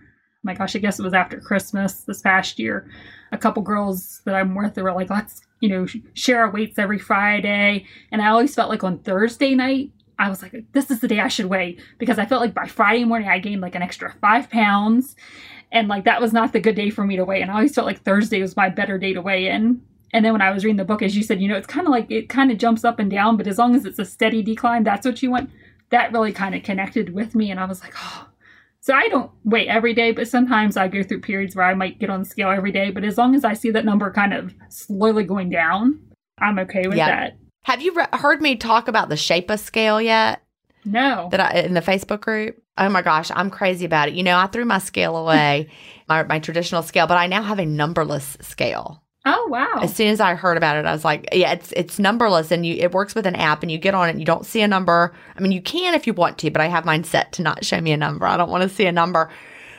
[0.46, 2.88] my gosh, I guess it was after Christmas this past year.
[3.32, 6.78] A couple girls that I'm with, they were like, let's, you know, share our weights
[6.78, 7.86] every Friday.
[8.12, 11.20] And I always felt like on Thursday night, I was like, this is the day
[11.20, 14.14] I should weigh because I felt like by Friday morning I gained like an extra
[14.22, 15.16] five pounds.
[15.72, 17.42] And like that was not the good day for me to weigh.
[17.42, 19.82] And I always felt like Thursday was my better day to weigh in.
[20.14, 21.86] And then when I was reading the book, as you said, you know, it's kind
[21.86, 24.06] of like it kind of jumps up and down, but as long as it's a
[24.06, 25.50] steady decline, that's what you want.
[25.90, 27.52] That really kind of connected with me.
[27.52, 28.28] And I was like, oh,
[28.86, 31.98] so I don't weigh every day, but sometimes I go through periods where I might
[31.98, 32.92] get on the scale every day.
[32.92, 36.00] But as long as I see that number kind of slowly going down,
[36.38, 37.36] I'm okay with that.
[37.64, 40.44] Have you re- heard me talk about the Shapa scale yet?
[40.86, 41.30] No.
[41.32, 42.62] That I in the Facebook group.
[42.78, 44.14] Oh my gosh, I'm crazy about it.
[44.14, 45.68] You know, I threw my scale away,
[46.08, 49.02] my my traditional scale, but I now have a numberless scale.
[49.28, 49.80] Oh wow!
[49.82, 52.64] As soon as I heard about it, I was like, "Yeah, it's it's numberless, and
[52.64, 54.62] you it works with an app, and you get on it, and you don't see
[54.62, 55.14] a number.
[55.36, 57.66] I mean, you can if you want to, but I have mine set to not
[57.66, 58.28] show me a number.
[58.28, 59.32] I don't want to see a number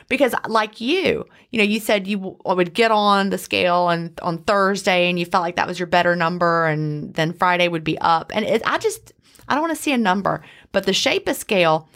[0.09, 4.39] because, like you, you know, you said you would get on the scale and on
[4.39, 7.97] Thursday, and you felt like that was your better number, and then Friday would be
[7.99, 9.13] up, and it, I just
[9.47, 10.43] I don't want to see a number.
[10.73, 11.87] But the Shapa scale,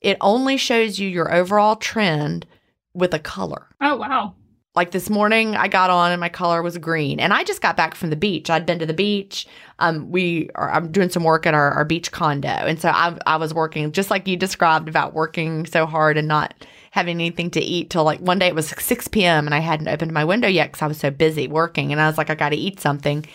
[0.00, 2.44] it only shows you your overall trend
[2.92, 3.68] with a color.
[3.80, 4.34] Oh wow!
[4.78, 7.76] Like this morning I got on and my color was green and I just got
[7.76, 8.48] back from the beach.
[8.48, 9.44] I'd been to the beach.
[9.80, 12.48] Um, we are, I'm doing some work at our, our beach condo.
[12.48, 16.28] And so I, I was working just like you described about working so hard and
[16.28, 16.54] not
[16.92, 19.46] having anything to eat till like one day it was 6 p.m.
[19.46, 21.90] and I hadn't opened my window yet because I was so busy working.
[21.90, 23.26] And I was like, I got to eat something.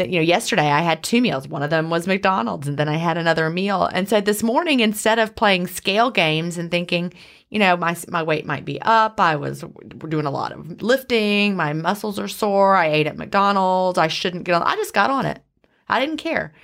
[0.00, 1.46] That, you know, yesterday I had two meals.
[1.46, 3.84] One of them was McDonald's and then I had another meal.
[3.84, 7.12] And so this morning, instead of playing scale games and thinking,
[7.50, 9.20] you know, my my weight might be up.
[9.20, 9.62] I was
[10.08, 11.54] doing a lot of lifting.
[11.54, 12.76] My muscles are sore.
[12.76, 13.98] I ate at McDonald's.
[13.98, 14.62] I shouldn't get on.
[14.62, 15.42] I just got on it.
[15.86, 16.54] I didn't care,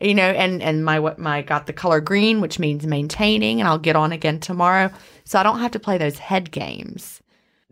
[0.00, 0.30] you know.
[0.30, 4.12] And and my my got the color green, which means maintaining, and I'll get on
[4.12, 4.92] again tomorrow.
[5.24, 7.22] So I don't have to play those head games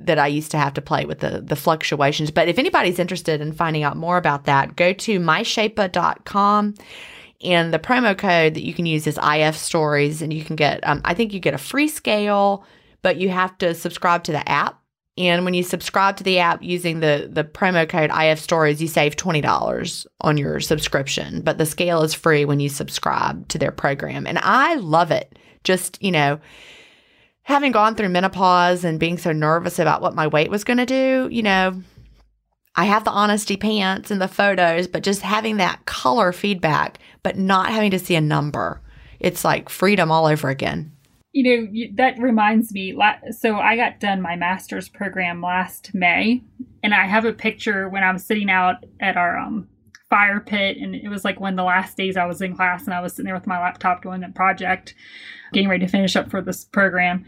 [0.07, 2.31] that I used to have to play with the the fluctuations.
[2.31, 6.75] But if anybody's interested in finding out more about that, go to myshapa.com
[7.43, 10.87] and the promo code that you can use is IF Stories, and you can get,
[10.87, 12.65] um, I think you get a free scale,
[13.03, 14.79] but you have to subscribe to the app.
[15.19, 18.89] And when you subscribe to the app using the the promo code IF Stories, you
[18.89, 21.43] save twenty dollars on your subscription.
[21.43, 25.39] But the scale is free when you subscribe to their program, and I love it.
[25.65, 26.41] Just you know,
[27.43, 30.87] having gone through menopause and being so nervous about what my weight was going to
[30.87, 31.83] do, you know,
[32.75, 37.37] I have the honesty pants and the photos, but just having that color feedback, but
[37.37, 38.81] not having to see a number.
[39.21, 40.93] It's like freedom all over again.
[41.33, 42.97] You know, that reminds me.
[43.31, 46.43] So I got done my master's program last May,
[46.83, 49.69] and I have a picture when I'm sitting out at our um,
[50.11, 52.85] fire pit, and it was like one of the last days I was in class,
[52.85, 54.95] and I was sitting there with my laptop doing a project,
[55.53, 57.25] getting ready to finish up for this program.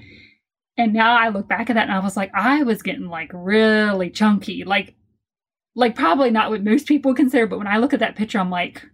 [0.76, 3.30] And now I look back at that and I was like, I was getting like
[3.32, 4.64] really chunky.
[4.64, 4.94] Like
[5.74, 8.50] like probably not what most people consider, but when I look at that picture, I'm
[8.50, 8.86] like,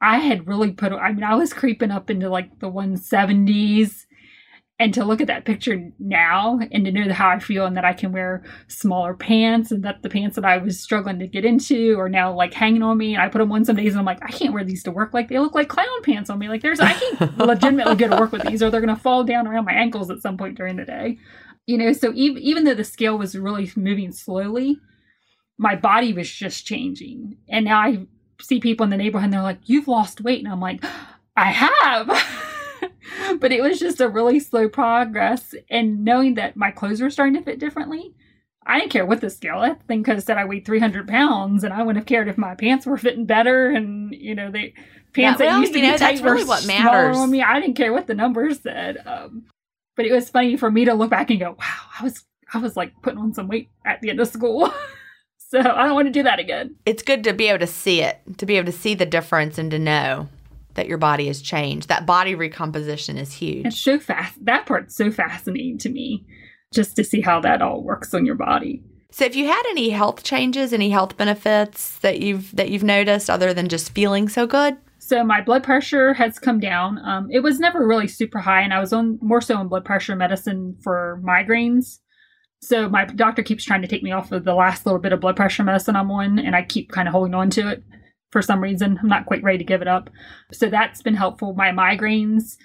[0.00, 4.04] I had really put, I mean, I was creeping up into like the 170s.
[4.80, 7.84] And to look at that picture now and to know how I feel and that
[7.84, 11.44] I can wear smaller pants and that the pants that I was struggling to get
[11.44, 13.14] into are now like hanging on me.
[13.14, 14.92] And I put them on some days and I'm like, I can't wear these to
[14.92, 15.12] work.
[15.12, 16.48] Like they look like clown pants on me.
[16.48, 19.24] Like there's, I can't legitimately go to work with these or they're going to fall
[19.24, 21.18] down around my ankles at some point during the day.
[21.66, 24.78] You know, so even, even though the scale was really moving slowly,
[25.58, 27.36] my body was just changing.
[27.48, 28.06] And now I
[28.40, 30.44] see people in the neighborhood and they're like, You've lost weight.
[30.44, 30.84] And I'm like,
[31.36, 32.44] I have.
[33.40, 35.54] but it was just a really slow progress.
[35.70, 38.14] And knowing that my clothes were starting to fit differently,
[38.66, 39.60] I didn't care what the scale.
[39.60, 42.36] That thing could have said I weighed 300 pounds, and I wouldn't have cared if
[42.36, 43.70] my pants were fitting better.
[43.70, 44.74] And, you know, they
[45.12, 47.16] pants yeah, well, that used to be know, tight were what matters.
[47.16, 47.42] on me.
[47.42, 48.98] I didn't care what the numbers said.
[49.06, 49.46] Um,
[49.96, 52.58] but it was funny for me to look back and go, wow, I was I
[52.58, 54.72] was like putting on some weight at the end of school.
[55.50, 56.76] So I don't want to do that again.
[56.84, 59.56] It's good to be able to see it, to be able to see the difference
[59.56, 60.28] and to know
[60.78, 61.88] that your body has changed.
[61.88, 63.66] That body recomposition is huge.
[63.66, 64.44] It's so fast.
[64.44, 66.24] That part's so fascinating to me,
[66.72, 68.80] just to see how that all works on your body.
[69.10, 73.28] So, if you had any health changes, any health benefits that you've that you've noticed,
[73.28, 74.76] other than just feeling so good?
[75.00, 76.98] So my blood pressure has come down.
[76.98, 79.84] Um, it was never really super high, and I was on more so on blood
[79.84, 81.98] pressure medicine for migraines.
[82.60, 85.20] So my doctor keeps trying to take me off of the last little bit of
[85.20, 87.82] blood pressure medicine I'm on, and I keep kind of holding on to it
[88.30, 88.98] for some reason.
[89.00, 90.10] I'm not quite ready to give it up.
[90.52, 91.54] So that's been helpful.
[91.54, 92.56] My migraines,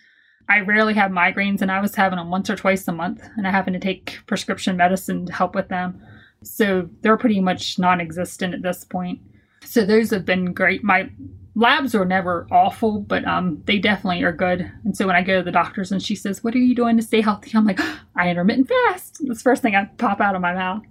[0.50, 3.48] I rarely have migraines, and I was having them once or twice a month, and
[3.48, 6.02] I happen to take prescription medicine to help with them.
[6.44, 9.20] So they're pretty much non existent at this point.
[9.64, 10.84] So those have been great.
[10.84, 11.10] My
[11.56, 14.70] labs are never awful, but um, they definitely are good.
[14.84, 16.98] And so when I go to the doctors and she says, "What are you doing
[16.98, 17.80] to stay healthy?" I'm like,
[18.16, 20.84] "I intermittent fast." That's the first thing I pop out of my mouth.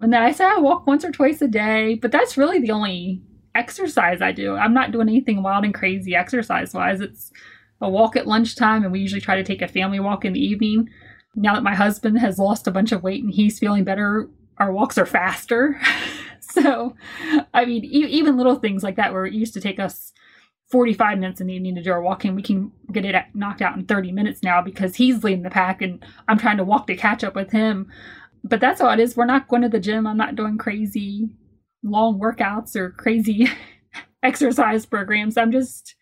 [0.00, 2.70] And then I say I walk once or twice a day, but that's really the
[2.70, 3.22] only
[3.56, 4.54] exercise I do.
[4.54, 7.00] I'm not doing anything wild and crazy exercise wise.
[7.00, 7.32] It's
[7.80, 10.44] a walk at lunchtime, and we usually try to take a family walk in the
[10.44, 10.88] evening.
[11.34, 14.72] Now that my husband has lost a bunch of weight and he's feeling better, our
[14.72, 15.80] walks are faster.
[16.40, 16.94] so,
[17.52, 20.12] I mean, e- even little things like that, where it used to take us
[20.70, 23.76] 45 minutes in the evening to do our walking, we can get it knocked out
[23.76, 26.96] in 30 minutes now because he's leading the pack and I'm trying to walk to
[26.96, 27.90] catch up with him.
[28.42, 29.16] But that's all it is.
[29.16, 30.06] We're not going to the gym.
[30.06, 31.28] I'm not doing crazy
[31.90, 33.48] long workouts or crazy
[34.22, 35.36] exercise programs.
[35.36, 35.94] I'm just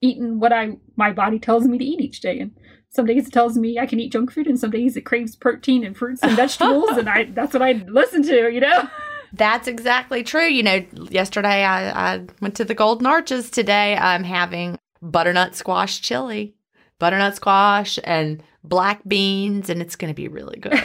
[0.00, 2.40] eating what I my body tells me to eat each day.
[2.40, 2.52] And
[2.90, 5.36] some days it tells me I can eat junk food, and some days it craves
[5.36, 8.50] protein and fruits and vegetables, and I that's what I listen to.
[8.50, 8.88] You know.
[9.34, 10.46] That's exactly true.
[10.46, 13.48] You know, yesterday I, I went to the Golden Arches.
[13.50, 16.54] Today I'm having butternut squash chili,
[16.98, 20.82] butternut squash, and black beans, and it's going to be really good.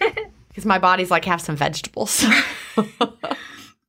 [0.48, 2.24] Because my body's like, have some vegetables.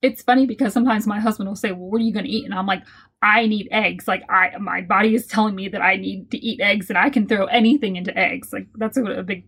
[0.02, 2.46] It's funny because sometimes my husband will say, "Well, what are you going to eat?"
[2.46, 2.84] And I'm like,
[3.22, 4.08] "I need eggs.
[4.08, 7.10] Like I, my body is telling me that I need to eat eggs, and I
[7.10, 8.54] can throw anything into eggs.
[8.54, 9.46] Like that's a, a big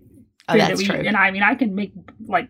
[0.49, 1.08] oh, that's that we, true.
[1.08, 1.93] And I mean, I can make
[2.28, 2.49] like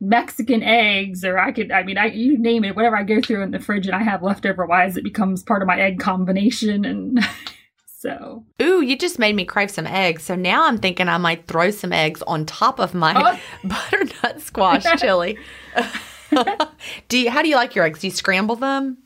[0.00, 3.42] Mexican eggs, or I could, I mean, I you name it, whatever I go through
[3.42, 6.84] in the fridge and I have leftover wise, it becomes part of my egg combination.
[6.84, 7.20] And
[7.86, 10.22] so, Ooh, you just made me crave some eggs.
[10.22, 13.40] So now I'm thinking I might throw some eggs on top of my Oh.
[13.68, 15.38] butternut squash chili.
[17.08, 18.00] do you, how do you like your eggs?
[18.00, 18.98] Do you scramble them?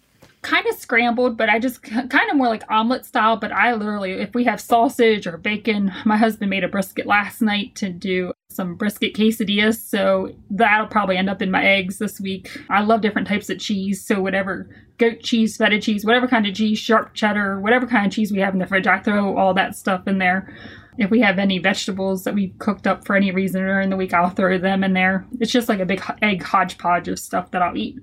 [0.43, 3.37] kind of scrambled, but I just kind of more like omelet style.
[3.37, 7.41] But I literally, if we have sausage or bacon, my husband made a brisket last
[7.41, 9.77] night to do some brisket quesadillas.
[9.77, 12.51] So that'll probably end up in my eggs this week.
[12.69, 14.05] I love different types of cheese.
[14.05, 14.69] So whatever
[14.99, 18.41] goat cheese, feta cheese, whatever kind of cheese, sharp cheddar, whatever kind of cheese we
[18.41, 20.55] have in the fridge, I throw all that stuff in there.
[20.99, 24.13] If we have any vegetables that we've cooked up for any reason during the week,
[24.13, 25.27] I'll throw them in there.
[25.41, 27.97] It's just like a big egg hodgepodge of stuff that I'll eat.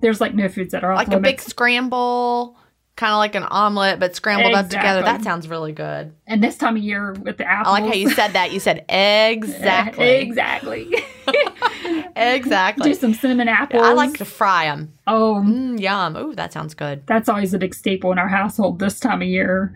[0.00, 2.58] There's like no foods that are off Like a big scramble,
[2.96, 5.00] kind of like an omelet, but scrambled up together.
[5.02, 6.12] That sounds really good.
[6.26, 8.52] And this time of year with the apples, I like how you said that.
[8.52, 10.06] You said exactly.
[10.16, 10.94] exactly.
[12.16, 12.90] exactly.
[12.90, 13.82] Do some cinnamon apples.
[13.82, 14.92] I like to fry them.
[15.06, 16.16] Oh, Mm, yum.
[16.16, 17.06] Oh, that sounds good.
[17.06, 19.74] that's always a big staple in our household this time of year.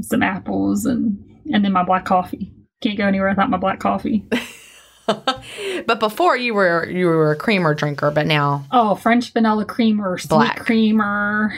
[0.00, 1.18] Some apples and
[1.52, 2.52] and then my black coffee.
[2.80, 4.26] Can't go anywhere without my black coffee.
[5.06, 10.18] but before you were you were a creamer drinker, but now Oh, French vanilla creamer,
[10.18, 10.60] sweet Black.
[10.60, 11.54] creamer.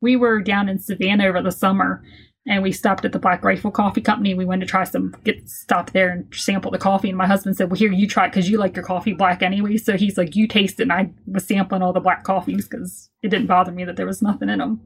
[0.00, 2.04] We were down in Savannah over the summer
[2.46, 4.32] and we stopped at the Black Rifle Coffee Company.
[4.32, 7.08] We went to try some, get stopped there and sample the coffee.
[7.10, 9.42] And my husband said, Well, here, you try it because you like your coffee black
[9.42, 9.76] anyway.
[9.76, 10.84] So he's like, You taste it.
[10.84, 14.06] And I was sampling all the black coffees because it didn't bother me that there
[14.06, 14.80] was nothing in them.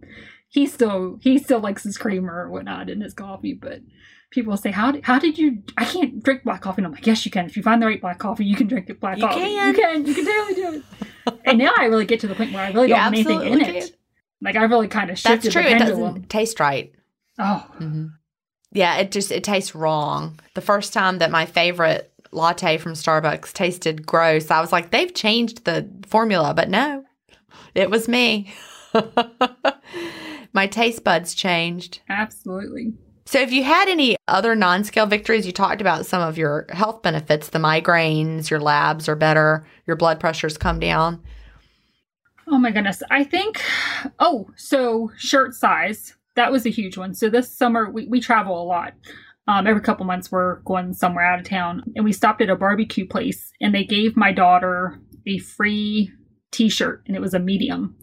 [0.52, 3.80] He still, he still likes his creamer or whatnot in his coffee, but
[4.30, 5.62] people say, "How did, how did you?
[5.78, 7.46] I can't drink black coffee." And I'm like, "Yes, you can.
[7.46, 9.38] If you find the right black coffee, you can drink it black coffee.
[9.38, 9.56] You coffee.
[9.56, 9.66] can.
[9.66, 10.06] You can.
[10.06, 10.74] You can totally do
[11.26, 13.14] it." and now I really get to the point where I really You don't want
[13.14, 13.96] anything in absolutely it.
[14.42, 15.62] Like I really kind of that's true.
[15.62, 16.92] It doesn't taste right.
[17.38, 18.06] Oh, hmm
[18.72, 20.38] Yeah, it just it tastes wrong.
[20.54, 25.14] The first time that my favorite latte from Starbucks tasted gross, I was like, they've
[25.14, 27.04] changed the formula, but no,
[27.74, 28.52] it was me.
[30.52, 32.00] my taste buds changed.
[32.08, 32.92] absolutely.
[33.24, 36.66] So, if you had any other non scale victories, you talked about some of your
[36.70, 41.22] health benefits, the migraines, your labs are better, your blood pressure's come down.
[42.48, 43.02] Oh my goodness.
[43.10, 43.62] I think,
[44.18, 46.14] oh, so shirt size.
[46.34, 47.14] That was a huge one.
[47.14, 48.94] So this summer, we, we travel a lot.
[49.48, 51.82] Um, every couple months, we're going somewhere out of town.
[51.94, 56.10] And we stopped at a barbecue place and they gave my daughter a free
[56.50, 57.96] t shirt and it was a medium.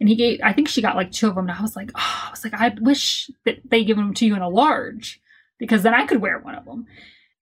[0.00, 1.48] And he gave, I think she got like two of them.
[1.48, 4.26] And I was like, oh, I was like, I wish that they give them to
[4.26, 5.20] you in a large
[5.58, 6.86] because then I could wear one of them.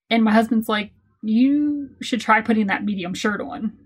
[0.08, 0.92] And my husband's like,
[1.22, 3.76] you should try putting that medium shirt on.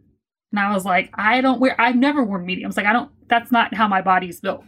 [0.52, 2.76] And I was like, I don't wear, I've never worn mediums.
[2.76, 4.64] Like, I don't, that's not how my body's built.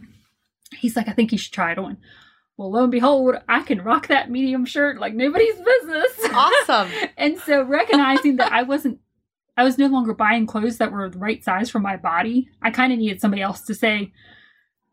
[0.75, 1.97] He's like, I think you should try it on.
[2.57, 6.19] Well, lo and behold, I can rock that medium shirt like nobody's business.
[6.33, 6.89] Awesome.
[7.17, 8.99] and so recognizing that I wasn't,
[9.55, 12.71] I was no longer buying clothes that were the right size for my body, I
[12.71, 14.11] kind of needed somebody else to say,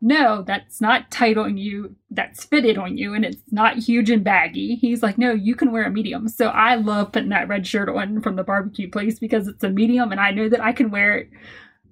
[0.03, 1.95] no, that's not tight on you.
[2.09, 4.75] That's fitted on you and it's not huge and baggy.
[4.75, 6.27] He's like, no, you can wear a medium.
[6.27, 9.69] So I love putting that red shirt on from the barbecue place because it's a
[9.69, 11.29] medium and I know that I can wear it.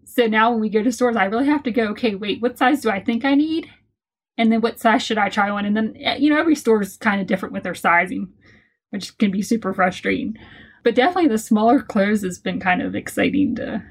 [0.06, 2.58] So now when we go to stores, I really have to go, okay, wait, what
[2.58, 3.70] size do I think I need?
[4.40, 5.66] And then what size should I try on?
[5.66, 8.34] And then, eh, you know, every store is kind of different with their sizing,
[8.90, 10.36] which can be super frustrating.
[10.90, 13.84] But definitely the smaller clothes has been kind of exciting to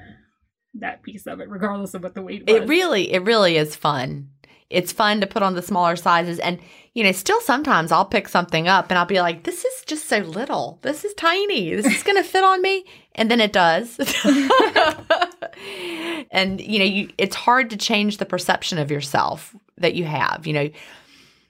[0.80, 2.56] that piece of it, regardless of what the weight was.
[2.56, 4.30] It really, it really is fun.
[4.68, 6.40] It's fun to put on the smaller sizes.
[6.40, 6.58] And,
[6.94, 10.08] you know, still sometimes I'll pick something up and I'll be like, this is just
[10.08, 10.80] so little.
[10.82, 11.72] This is tiny.
[11.72, 12.84] This is going to fit on me.
[13.14, 13.96] And then it does.
[16.32, 20.48] and, you know, you, it's hard to change the perception of yourself that you have.
[20.48, 20.70] You know,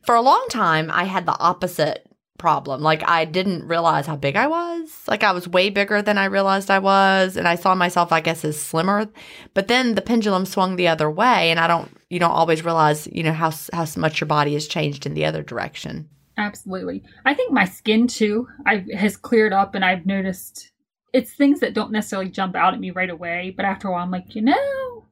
[0.03, 2.07] for a long time, I had the opposite
[2.39, 2.81] problem.
[2.81, 4.91] Like, I didn't realize how big I was.
[5.07, 7.37] Like, I was way bigger than I realized I was.
[7.37, 9.09] And I saw myself, I guess, as slimmer.
[9.55, 11.51] But then the pendulum swung the other way.
[11.51, 14.67] And I don't, you don't always realize, you know, how, how much your body has
[14.67, 16.09] changed in the other direction.
[16.39, 17.03] Absolutely.
[17.27, 20.71] I think my skin too I has cleared up and I've noticed
[21.13, 24.05] it's things that don't necessarily jump out at me right away, but after a while
[24.05, 25.07] I'm like, you know,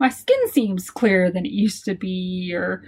[0.00, 2.82] my skin seems clearer than it used to be or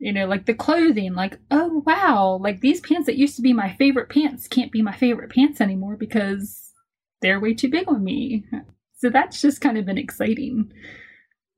[0.00, 3.52] you know, like the clothing, like, oh wow, like these pants that used to be
[3.52, 6.72] my favorite pants can't be my favorite pants anymore because
[7.20, 8.44] they're way too big on me.
[8.96, 10.72] So that's just kind of been exciting.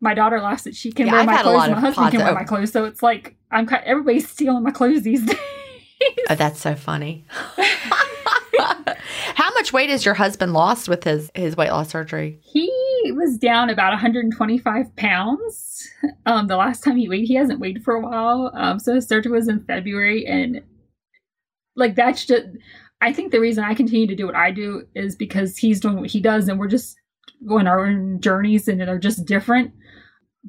[0.00, 1.68] My daughter laughs that she can Yeah, wear I've my clothes.
[1.68, 2.72] My husband can wear my clothes.
[2.72, 5.38] So it's like I'm kind everybody's stealing my clothes these days.
[6.28, 7.26] Oh, that's so funny.
[9.34, 12.40] how much weight has your husband lost with his, his weight loss surgery?
[12.42, 12.70] He
[13.14, 15.88] was down about 125 pounds.
[16.26, 18.52] Um, the last time he weighed, he hasn't weighed for a while.
[18.54, 20.62] Um, so his surgery was in February, and
[21.76, 22.46] like that's just.
[23.00, 25.96] I think the reason I continue to do what I do is because he's doing
[25.96, 26.96] what he does and we're just
[27.46, 29.72] going our own journeys and they're just different.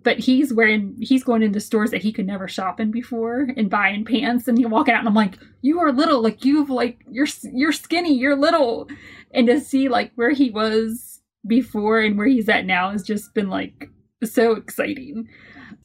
[0.02, 3.70] But he's wearing he's going into stores that he could never shop in before and
[3.70, 7.00] buying pants and he walking out and I'm like, You are little, like you've like
[7.10, 8.88] you're you're skinny, you're little.
[9.34, 13.34] And to see like where he was before and where he's at now has just
[13.34, 13.90] been like
[14.24, 15.28] so exciting.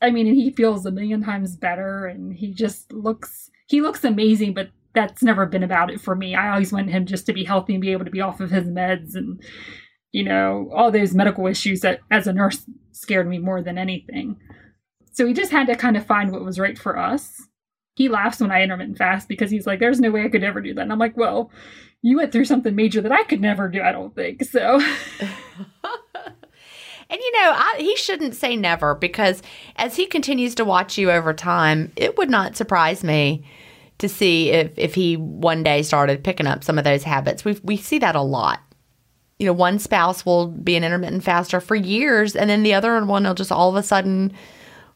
[0.00, 4.04] I mean, and he feels a million times better and he just looks he looks
[4.04, 6.34] amazing, but that's never been about it for me.
[6.34, 8.50] I always want him just to be healthy and be able to be off of
[8.50, 9.42] his meds and
[10.12, 14.36] you know, all those medical issues that as a nurse scared me more than anything.
[15.12, 17.42] So we just had to kind of find what was right for us.
[17.96, 20.60] He laughs when I intermittent fast because he's like, there's no way I could ever
[20.60, 20.82] do that.
[20.82, 21.50] And I'm like, well,
[22.02, 24.44] you went through something major that I could never do, I don't think.
[24.44, 24.80] So
[27.10, 29.42] And you know, I, he shouldn't say never because
[29.76, 33.44] as he continues to watch you over time, it would not surprise me
[33.98, 37.44] to see if if he one day started picking up some of those habits.
[37.44, 38.60] We we see that a lot.
[39.38, 43.04] You know, one spouse will be an intermittent faster for years, and then the other
[43.04, 44.32] one will just all of a sudden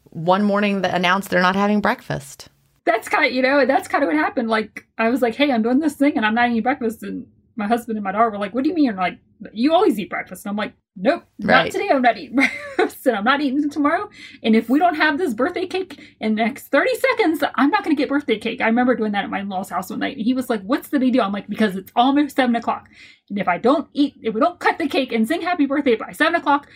[0.09, 2.49] one morning announce they're not having breakfast.
[2.85, 4.49] That's kind of you know that's kind of what happened.
[4.49, 7.25] Like I was like, hey, I'm doing this thing and I'm not eating breakfast, and
[7.55, 9.19] my husband and my daughter were like, "What do you mean?" And like,
[9.53, 11.65] "You always eat breakfast." And I'm like, "Nope, right.
[11.65, 11.89] not today.
[11.89, 12.35] I'm not eating
[12.77, 14.09] breakfast, and I'm not eating it tomorrow.
[14.41, 17.83] And if we don't have this birthday cake in the next 30 seconds, I'm not
[17.83, 20.17] going to get birthday cake." I remember doing that at my in-laws' house one night,
[20.17, 22.89] and he was like, "What's the big deal?" I'm like, "Because it's almost seven o'clock,
[23.29, 25.95] and if I don't eat, if we don't cut the cake and sing Happy Birthday
[25.95, 26.67] by seven o'clock."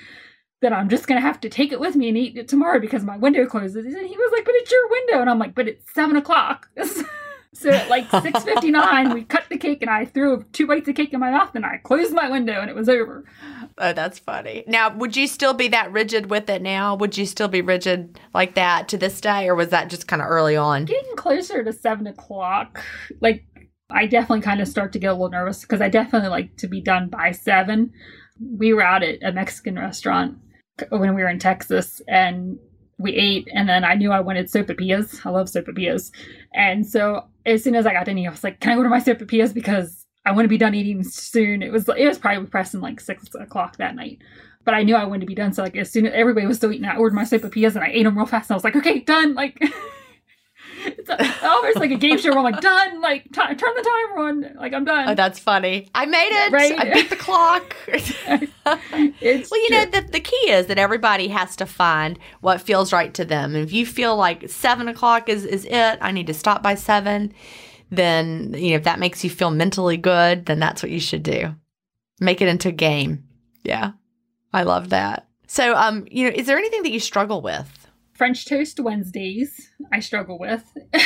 [0.60, 3.04] Then I'm just gonna have to take it with me and eat it tomorrow because
[3.04, 3.94] my window closes.
[3.94, 6.70] And he was like, "But it's your window," and I'm like, "But it's seven o'clock."
[7.58, 11.12] So at like 6:59, we cut the cake and I threw two bites of cake
[11.12, 13.26] in my mouth and I closed my window and it was over.
[13.80, 14.64] Oh, that's funny.
[14.66, 16.96] Now, would you still be that rigid with it now?
[16.96, 20.22] Would you still be rigid like that to this day, or was that just kind
[20.22, 20.86] of early on?
[20.86, 22.84] Getting closer to seven o'clock,
[23.22, 23.46] like
[23.92, 26.68] I definitely kind of start to get a little nervous because I definitely like to
[26.68, 27.94] be done by seven.
[28.42, 30.38] We were out at a Mexican restaurant
[30.90, 32.58] when we were in Texas, and
[32.98, 35.24] we ate and then I knew I wanted sopapillas.
[35.24, 36.12] I love sopapillas.
[36.54, 38.90] And so as soon as I got in I was like, Can I go order
[38.90, 39.54] my sopapillas?
[39.54, 41.64] Because I want to be done eating soon.
[41.64, 44.20] It was it was probably pressing like six o'clock that night.
[44.66, 45.54] But I knew I wanted to be done.
[45.54, 47.90] So like as soon as everybody was still eating, I ordered my sopapillas and I
[47.90, 48.50] ate them real fast.
[48.50, 49.36] And I was like, okay, done.
[49.36, 49.58] Like
[50.86, 51.10] it's
[51.42, 54.56] almost like a game show where I'm like done, like t- turn the timer on,
[54.58, 55.08] like I'm done.
[55.08, 55.90] Oh, that's funny.
[55.96, 56.52] I made it.
[56.52, 56.78] Right?
[56.78, 57.74] I beat the clock.
[58.66, 58.80] well,
[59.22, 63.24] you know the the key is that everybody has to find what feels right to
[63.24, 63.56] them.
[63.56, 67.34] if you feel like seven o'clock is is it, I need to stop by seven.
[67.90, 71.24] Then you know if that makes you feel mentally good, then that's what you should
[71.24, 71.56] do.
[72.20, 73.24] Make it into a game.
[73.64, 73.92] Yeah,
[74.54, 75.28] I love that.
[75.48, 77.88] So, um, you know, is there anything that you struggle with?
[78.14, 80.64] French toast Wednesdays, I struggle with.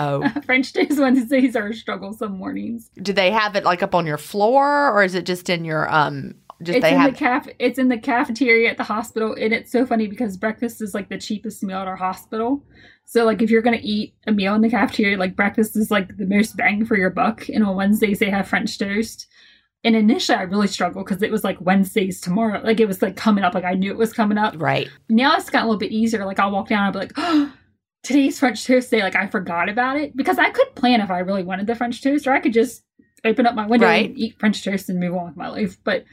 [0.00, 0.28] Oh.
[0.46, 2.88] French toast Wednesdays are a struggle some mornings.
[3.02, 5.92] Do they have it like up on your floor or is it just in your
[5.92, 9.34] um just it's they in have the caf it's in the cafeteria at the hospital
[9.34, 12.64] and it's so funny because breakfast is like the cheapest meal at our hospital.
[13.04, 16.16] So like if you're gonna eat a meal in the cafeteria, like breakfast is like
[16.16, 17.48] the most bang for your buck.
[17.48, 19.26] And on Wednesdays they have French toast.
[19.84, 22.60] And initially, I really struggled because it was like Wednesdays tomorrow.
[22.62, 23.54] Like it was like coming up.
[23.54, 24.54] Like I knew it was coming up.
[24.58, 24.88] Right.
[25.08, 26.26] Now it's gotten a little bit easier.
[26.26, 27.52] Like I'll walk down, I'll be like, oh,
[28.02, 29.02] today's French toast day.
[29.02, 32.02] Like I forgot about it because I could plan if I really wanted the French
[32.02, 32.82] toast, or I could just
[33.24, 34.10] open up my window right.
[34.10, 35.78] and eat French toast and move on with my life.
[35.84, 36.04] But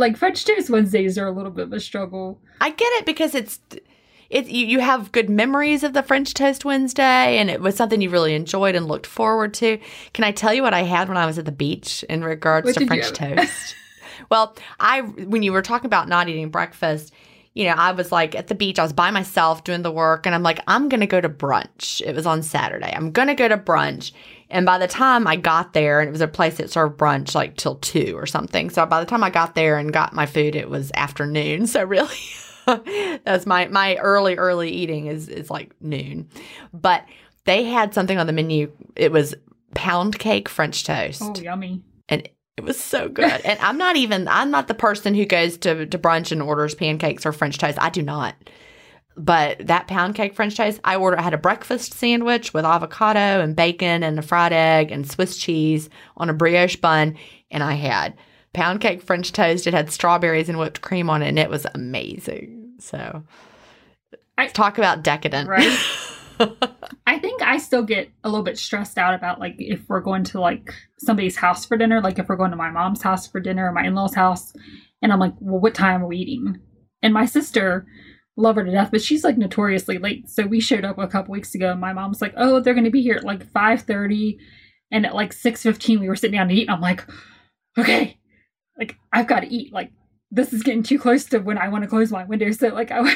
[0.00, 2.40] like French toast Wednesdays are a little bit of a struggle.
[2.60, 3.60] I get it because it's
[4.30, 8.00] it you, you have good memories of the French Toast Wednesday, and it was something
[8.00, 9.78] you really enjoyed and looked forward to.
[10.14, 12.66] Can I tell you what I had when I was at the beach in regards
[12.66, 13.74] what to French toast?
[14.30, 17.12] well, I when you were talking about not eating breakfast,
[17.54, 20.26] you know, I was like at the beach, I was by myself doing the work,
[20.26, 22.00] and I'm like, I'm gonna go to brunch.
[22.00, 22.92] It was on Saturday.
[22.94, 24.12] I'm gonna go to brunch.
[24.50, 27.34] And by the time I got there, and it was a place that served brunch
[27.34, 28.70] like till two or something.
[28.70, 31.66] So by the time I got there and got my food, it was afternoon.
[31.70, 32.16] So really,
[33.24, 36.28] That's my my early early eating is is like noon.
[36.72, 37.04] But
[37.44, 38.70] they had something on the menu.
[38.96, 39.34] It was
[39.74, 41.22] pound cake French toast.
[41.22, 41.82] Oh, yummy.
[42.08, 43.40] And it was so good.
[43.44, 46.74] and I'm not even I'm not the person who goes to, to brunch and orders
[46.74, 47.78] pancakes or French toast.
[47.80, 48.34] I do not.
[49.16, 53.40] But that pound cake French toast, I ordered I had a breakfast sandwich with avocado
[53.40, 57.16] and bacon and a fried egg and Swiss cheese on a brioche bun.
[57.50, 58.16] And I had
[58.52, 59.66] pound cake French toast.
[59.66, 62.74] It had strawberries and whipped cream on it, and it was amazing.
[62.78, 63.22] So,
[64.38, 65.78] I, talk about decadent, right?
[67.06, 70.24] I think I still get a little bit stressed out about like if we're going
[70.24, 73.40] to like somebody's house for dinner, like if we're going to my mom's house for
[73.40, 74.52] dinner or my in law's house,
[75.02, 76.60] and I'm like, well, what time are we eating?
[77.02, 77.86] And my sister,
[78.36, 80.28] love her to death, but she's like notoriously late.
[80.28, 82.84] So we showed up a couple weeks ago, and my mom's like, oh, they're going
[82.84, 84.38] to be here at like five thirty
[84.90, 86.62] And at like 6.15, we were sitting down to eat.
[86.62, 87.04] And I'm like,
[87.78, 88.18] okay,
[88.78, 89.72] like I've got to eat.
[89.72, 89.92] Like
[90.30, 92.50] this is getting too close to when I want to close my window.
[92.52, 93.08] So like I, and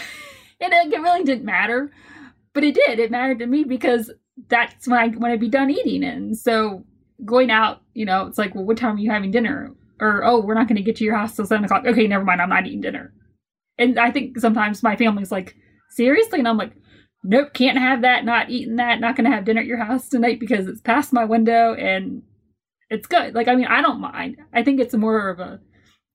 [0.60, 1.92] it really didn't matter,
[2.52, 2.98] but it did.
[2.98, 4.10] It mattered to me because
[4.48, 6.04] that's when I want to be done eating.
[6.04, 6.84] And so
[7.24, 9.72] going out, you know, it's like, well, what time are you having dinner?
[10.00, 11.84] Or, oh, we're not going to get to your house till seven o'clock.
[11.86, 12.42] Okay, never mind.
[12.42, 13.12] I'm not eating dinner.
[13.78, 15.56] And I think sometimes my family's like,
[15.90, 16.38] seriously?
[16.38, 16.72] And I'm like,
[17.24, 20.08] nope, can't have that, not eating that, not going to have dinner at your house
[20.08, 22.22] tonight because it's past my window and
[22.90, 23.34] it's good.
[23.34, 24.36] Like, I mean, I don't mind.
[24.52, 25.60] I think it's more of a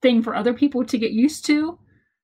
[0.01, 1.79] thing for other people to get used to.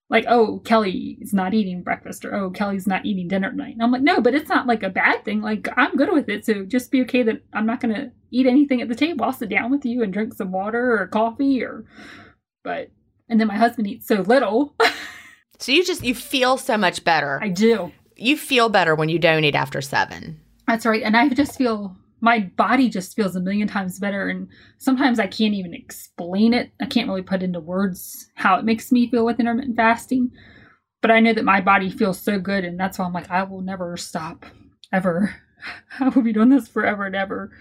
[0.07, 3.73] Like, oh, Kelly is not eating breakfast, or oh, Kelly's not eating dinner tonight.
[3.73, 5.41] And I'm like, no, but it's not like a bad thing.
[5.41, 6.45] Like, I'm good with it.
[6.45, 9.25] So just be okay that I'm not going to eat anything at the table.
[9.25, 11.85] I'll sit down with you and drink some water or coffee or,
[12.63, 12.91] but,
[13.29, 14.75] and then my husband eats so little.
[15.59, 17.39] so you just, you feel so much better.
[17.41, 17.91] I do.
[18.15, 20.39] You feel better when you don't eat after seven.
[20.67, 21.03] That's right.
[21.03, 24.47] And I just feel my body just feels a million times better and
[24.77, 28.91] sometimes i can't even explain it i can't really put into words how it makes
[28.91, 30.31] me feel with intermittent fasting
[31.01, 33.43] but i know that my body feels so good and that's why i'm like i
[33.43, 34.45] will never stop
[34.91, 35.35] ever
[35.99, 37.51] i will be doing this forever and ever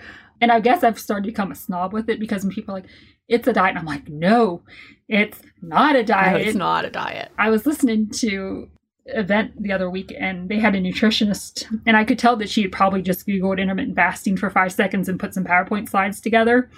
[0.41, 2.81] and i guess i've started to become a snob with it because when people are
[2.81, 2.91] like
[3.29, 4.63] it's a diet and i'm like no
[5.09, 8.69] it's not a diet no, it's not a diet i was listening to
[9.07, 12.63] event the other week and they had a nutritionist and I could tell that she
[12.63, 16.71] had probably just googled intermittent fasting for 5 seconds and put some PowerPoint slides together.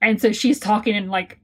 [0.00, 1.40] And so she's talking and like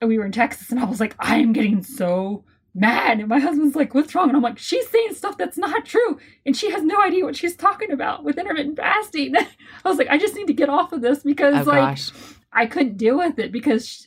[0.00, 2.44] we were in Texas and I was like I am getting so
[2.74, 5.84] mad and my husband's like what's wrong and I'm like she's saying stuff that's not
[5.84, 9.36] true and she has no idea what she's talking about with intermittent fasting.
[9.84, 12.12] I was like I just need to get off of this because oh, like gosh.
[12.54, 14.06] I couldn't deal with it because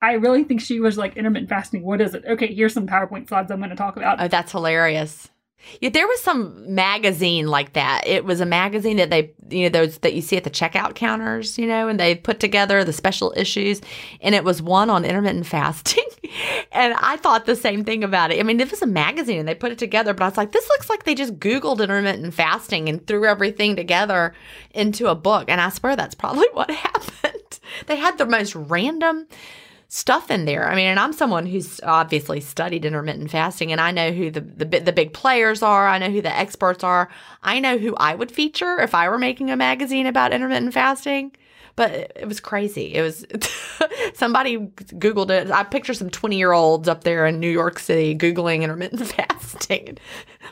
[0.00, 1.82] I really think she was like intermittent fasting.
[1.82, 2.24] What is it?
[2.26, 4.20] Okay, here's some PowerPoint slides I'm going to talk about.
[4.20, 5.28] Oh, that's hilarious.
[5.80, 8.02] Yeah, there was some magazine like that.
[8.06, 10.94] It was a magazine that they, you know, those that you see at the checkout
[10.94, 13.80] counters, you know, and they put together the special issues,
[14.20, 16.04] and it was one on intermittent fasting.
[16.72, 18.40] and I thought the same thing about it.
[18.40, 20.52] I mean, it was a magazine and they put it together, but I was like,
[20.52, 24.34] this looks like they just Googled intermittent fasting and threw everything together
[24.72, 25.44] into a book.
[25.48, 27.31] And I swear that's probably what happened.
[27.86, 29.26] They had the most random
[29.88, 30.70] stuff in there.
[30.70, 34.40] I mean, and I'm someone who's obviously studied intermittent fasting, and I know who the,
[34.40, 35.86] the the big players are.
[35.86, 37.10] I know who the experts are.
[37.42, 41.32] I know who I would feature if I were making a magazine about intermittent fasting.
[41.74, 42.94] But it was crazy.
[42.94, 43.24] It was
[44.14, 45.50] somebody Googled it.
[45.50, 49.88] I picture some 20 year olds up there in New York City Googling intermittent fasting
[49.88, 49.98] and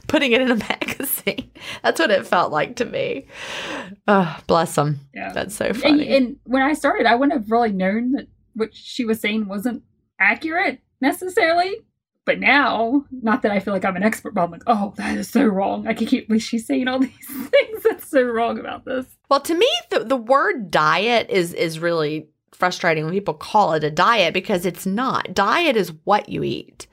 [0.08, 1.50] putting it in a magazine.
[1.82, 3.26] That's what it felt like to me.
[4.08, 5.00] Oh, bless them.
[5.14, 5.32] Yeah.
[5.32, 6.08] That's so funny.
[6.08, 9.46] And, and when I started, I wouldn't have really known that what she was saying
[9.46, 9.82] wasn't
[10.18, 11.76] accurate necessarily.
[12.26, 15.16] But now, not that I feel like I'm an expert, but I'm like, oh, that
[15.16, 15.86] is so wrong.
[15.86, 19.06] I can keep believe she's saying all these things that's so wrong about this.
[19.30, 23.84] Well, to me, the, the word diet is is really frustrating when people call it
[23.84, 25.32] a diet because it's not.
[25.34, 26.86] Diet is what you eat.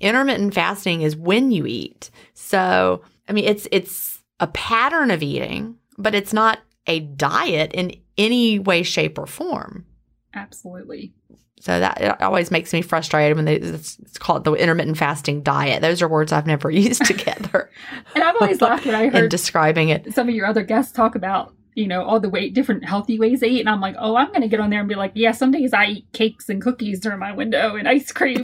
[0.00, 2.10] Intermittent fasting is when you eat.
[2.34, 7.92] So, I mean, it's it's a pattern of eating, but it's not a diet in
[8.18, 9.86] any way, shape, or form.
[10.34, 11.14] Absolutely.
[11.60, 15.42] So that it always makes me frustrated when they, it's, it's, called the intermittent fasting
[15.42, 15.80] diet.
[15.80, 17.70] Those are words I've never used together.
[18.14, 20.12] and I've always laughed when I heard describing it.
[20.14, 23.40] Some of your other guests talk about you know all the way different healthy ways
[23.40, 25.12] they eat, and I'm like, oh, I'm going to get on there and be like,
[25.14, 28.42] yeah, some days I eat cakes and cookies during my window and ice cream,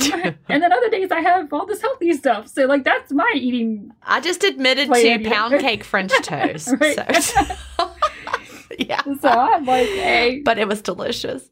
[0.49, 2.49] and then other days I have all this healthy stuff.
[2.49, 3.93] So like that's my eating.
[4.03, 6.67] I just admitted to pound cake French toast.
[6.67, 7.91] so.
[8.79, 9.03] yeah.
[9.21, 11.52] So I'm like, hey, but it was delicious.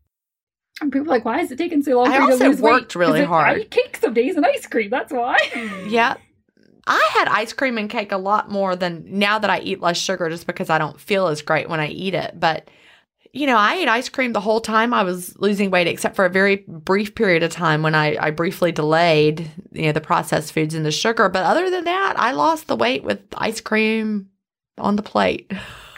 [0.81, 2.47] And people are like, why is it taking so long I for you to also
[2.49, 2.71] lose weight?
[2.73, 3.47] worked really 'Cause it- hard.
[3.47, 4.89] I eat cake some days and ice cream.
[4.89, 5.37] That's why.
[5.53, 5.87] Hmm.
[5.87, 6.15] Yeah.
[6.87, 9.97] I had ice cream and cake a lot more than now that I eat less
[9.97, 12.39] sugar just because I don't feel as great when I eat it.
[12.39, 12.69] But,
[13.33, 16.25] you know, I ate ice cream the whole time I was losing weight, except for
[16.25, 20.51] a very brief period of time when I, I briefly delayed, you know, the processed
[20.53, 21.29] foods and the sugar.
[21.29, 24.29] But other than that, I lost the weight with ice cream
[24.79, 25.51] on the plate.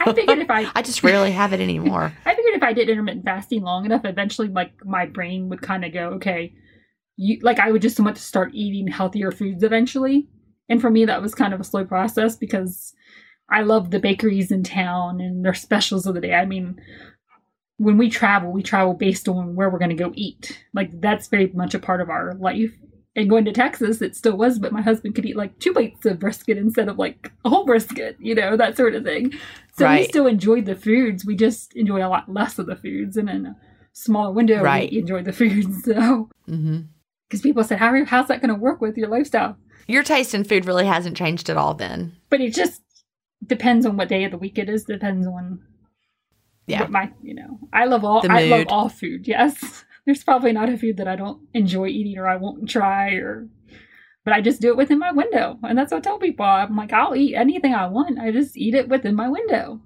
[0.06, 2.12] I figured if I I just rarely have it anymore.
[2.26, 5.84] I figured if I did intermittent fasting long enough, eventually, like my brain would kind
[5.84, 6.54] of go, okay,
[7.18, 10.30] you like I would just want to start eating healthier foods eventually.
[10.70, 12.94] And for me, that was kind of a slow process because
[13.52, 16.34] I love the bakeries in town and their specials of the day.
[16.34, 16.80] I mean,
[17.78, 20.64] when we travel, we travel based on where we're going to go eat.
[20.74, 22.72] Like that's very much a part of our life.
[23.16, 26.04] And going to Texas, it still was, but my husband could eat like two plates
[26.08, 29.34] of brisket instead of like a whole brisket, you know, that sort of thing.
[29.78, 31.24] So we still enjoyed the foods.
[31.24, 33.56] We just enjoy a lot less of the foods, and in a
[33.92, 34.90] smaller window, Right.
[34.92, 35.84] we enjoy the foods.
[35.86, 36.80] So, hmm
[37.30, 39.58] because people said, "How are, how's that going to work with your lifestyle?"
[39.88, 42.16] Your taste in food really hasn't changed at all then.
[42.30, 42.82] But it just
[43.46, 44.84] depends on what day of the week it is.
[44.86, 45.60] Depends on
[46.68, 46.86] Yeah.
[46.88, 47.60] my you know.
[47.72, 48.24] I love all.
[48.30, 49.28] I love all food.
[49.28, 53.14] Yes, there's probably not a food that I don't enjoy eating or I won't try
[53.14, 53.48] or.
[54.26, 56.46] But I just do it within my window, and that's what I tell people.
[56.46, 58.20] I'm like, I'll eat anything I want.
[58.20, 59.82] I just eat it within my window.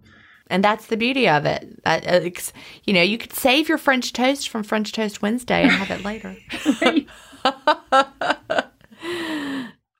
[0.49, 1.83] And that's the beauty of it.
[1.83, 2.53] That, uh, it's-
[2.85, 6.05] you know, you could save your French toast from French Toast Wednesday and have it
[6.05, 6.37] later.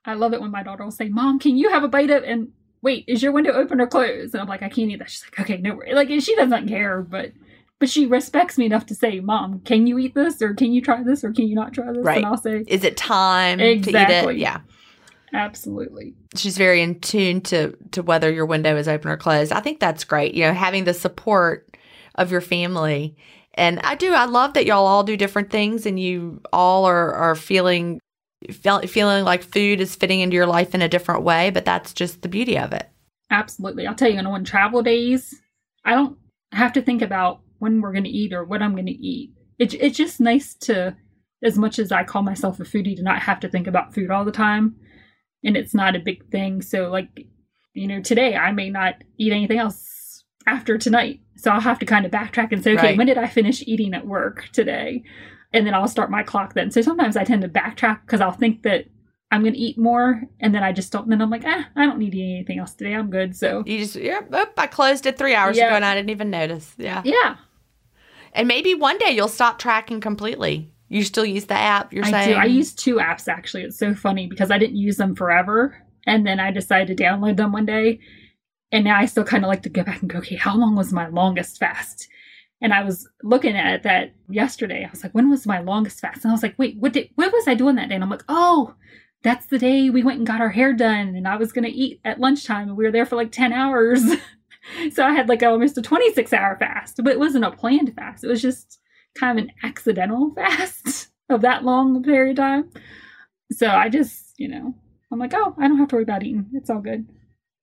[0.06, 2.24] I love it when my daughter will say, "Mom, can you have a bite of?"
[2.24, 2.50] And
[2.82, 4.34] wait, is your window open or closed?
[4.34, 5.10] And I'm like, I can't eat that.
[5.10, 7.32] She's like, okay, no, worries." like and she doesn't care, but
[7.80, 10.82] but she respects me enough to say, "Mom, can you eat this, or can you
[10.82, 12.18] try this, or can you not try this?" Right.
[12.18, 14.36] And I'll say, Is it time to eat Exactly.
[14.36, 14.40] it?
[14.40, 14.60] Yeah.
[15.34, 16.14] absolutely.
[16.36, 19.52] She's very in tune to to whether your window is open or closed.
[19.52, 20.34] I think that's great.
[20.34, 21.76] You know, having the support
[22.16, 23.16] of your family.
[23.54, 24.14] And I do.
[24.14, 28.00] I love that y'all all do different things, and you all are are feeling
[28.52, 31.50] feel, feeling like food is fitting into your life in a different way.
[31.50, 32.88] But that's just the beauty of it.
[33.32, 33.86] Absolutely.
[33.88, 35.34] I'll tell you, on travel days,
[35.84, 36.18] I don't
[36.52, 39.34] have to think about when we're going to eat or what I'm going to eat.
[39.60, 40.96] It, it's just nice to,
[41.44, 44.12] as much as I call myself a foodie, to not have to think about food
[44.12, 44.76] all the time.
[45.44, 46.62] And it's not a big thing.
[46.62, 47.26] So, like,
[47.74, 51.20] you know, today I may not eat anything else after tonight.
[51.36, 52.98] So I'll have to kind of backtrack and say, okay, Right.
[52.98, 55.04] when did I finish eating at work today?
[55.54, 56.72] And then I'll start my clock then.
[56.72, 58.86] So sometimes I tend to backtrack because I'll think that
[59.32, 60.24] I'm going to eat more.
[60.40, 61.08] And then I just don't.
[61.10, 62.94] Then I'm like, ah, I don't need to eat anything else today.
[62.96, 63.36] I'm good.
[63.36, 65.68] So, You just, yeah, oop, I closed it three hours Yeah.
[65.68, 66.74] ago and I didn't even notice.
[66.78, 67.02] Yeah.
[67.06, 67.36] yeah.
[68.38, 70.72] And maybe one day you'll stop tracking completely.
[70.90, 72.30] You still use the app, you're I saying?
[72.30, 72.36] do.
[72.36, 73.64] I use two apps actually.
[73.64, 75.76] It's so funny because I didn't use them forever.
[76.06, 78.00] And then I decided to download them one day.
[78.72, 80.76] And now I still kind of like to go back and go, okay, how long
[80.76, 82.08] was my longest fast?
[82.62, 84.86] And I was looking at that yesterday.
[84.86, 86.24] I was like, when was my longest fast?
[86.24, 87.96] And I was like, wait, what did what was I doing that day?
[87.96, 88.76] And I'm like, oh,
[89.24, 91.16] that's the day we went and got our hair done.
[91.16, 94.04] And I was gonna eat at lunchtime and we were there for like 10 hours.
[94.94, 96.98] so I had like almost a 26 hour fast.
[97.04, 98.24] But it wasn't a planned fast.
[98.24, 98.80] It was just
[99.18, 102.70] kind of an accidental fast of that long period of time.
[103.52, 104.74] So I just, you know,
[105.12, 106.48] I'm like, oh, I don't have to worry about eating.
[106.54, 107.08] It's all good.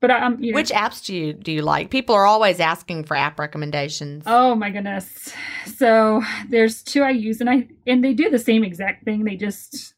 [0.01, 1.91] But I- I'm, you know, Which apps do you do you like?
[1.91, 4.25] People are always asking for app recommendations.
[4.27, 5.33] oh my goodness.
[5.67, 9.25] So there's two I use, and I and they do the same exact thing.
[9.25, 9.95] They just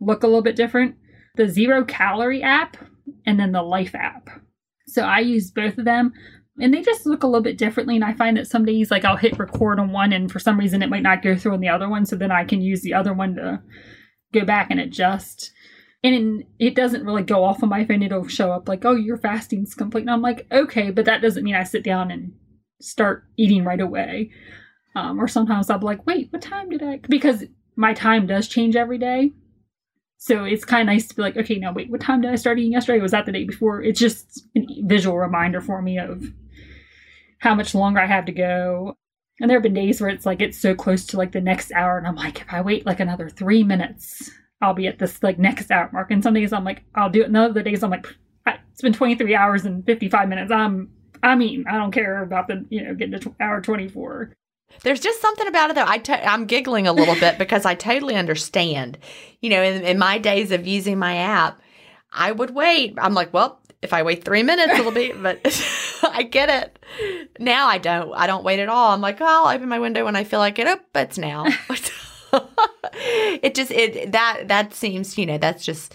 [0.00, 0.96] look a little bit different.
[1.36, 2.76] The zero calorie app
[3.26, 4.28] and then the life app.
[4.86, 6.12] So I use both of them.
[6.60, 7.96] And they just look a little bit differently.
[7.96, 10.58] And I find that some days, like, I'll hit record on one, and for some
[10.58, 12.04] reason, it might not go through on the other one.
[12.04, 13.62] So then I can use the other one to
[14.34, 15.50] go back and adjust.
[16.04, 18.02] And it doesn't really go off on my phone.
[18.02, 20.02] It'll show up like, oh, your fasting's complete.
[20.02, 22.32] And I'm like, okay, but that doesn't mean I sit down and
[22.80, 24.30] start eating right away.
[24.94, 27.00] Um, or sometimes I'll be like, wait, what time did I?
[27.08, 27.44] Because
[27.76, 29.32] my time does change every day.
[30.24, 32.36] So it's kind of nice to be like, okay, now wait, what time did I
[32.36, 33.00] start eating yesterday?
[33.00, 33.82] Was that the day before?
[33.82, 36.24] It's just a visual reminder for me of
[37.40, 38.94] how much longer I have to go.
[39.40, 41.72] And there have been days where it's like it's so close to like the next
[41.72, 45.20] hour, and I'm like, if I wait like another three minutes, I'll be at this
[45.24, 46.12] like next hour mark.
[46.12, 47.26] And some days I'm like, I'll do it.
[47.26, 48.06] And other days I'm like,
[48.46, 50.52] it's been 23 hours and 55 minutes.
[50.52, 50.92] I'm
[51.24, 54.32] I mean, I don't care about the you know getting to hour 24.
[54.82, 55.86] There's just something about it though.
[55.86, 58.98] I t- I'm giggling a little bit because I totally understand.
[59.40, 61.60] You know, in, in my days of using my app,
[62.12, 62.94] I would wait.
[62.98, 65.12] I'm like, well, if I wait three minutes, it'll be.
[65.12, 65.40] But
[66.02, 66.78] I get it.
[67.38, 68.12] Now I don't.
[68.14, 68.92] I don't wait at all.
[68.92, 70.66] I'm like, oh, I'll open my window when I feel like it.
[70.66, 71.46] Oh, it's now.
[72.94, 75.94] it just it that that seems you know that's just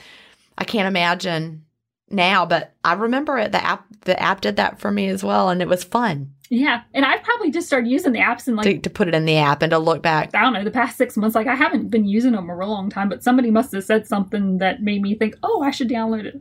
[0.58, 1.64] I can't imagine
[2.10, 3.52] now, but I remember it.
[3.52, 6.34] The app the app did that for me as well, and it was fun.
[6.50, 9.16] Yeah, and I probably just started using the apps and like to, to, put it
[9.16, 10.34] in the app and to look back.
[10.34, 11.36] I don't know the past six months.
[11.36, 14.08] Like I haven't been using them a real long time, but somebody must have said
[14.08, 16.40] something that made me think, oh, I should download it.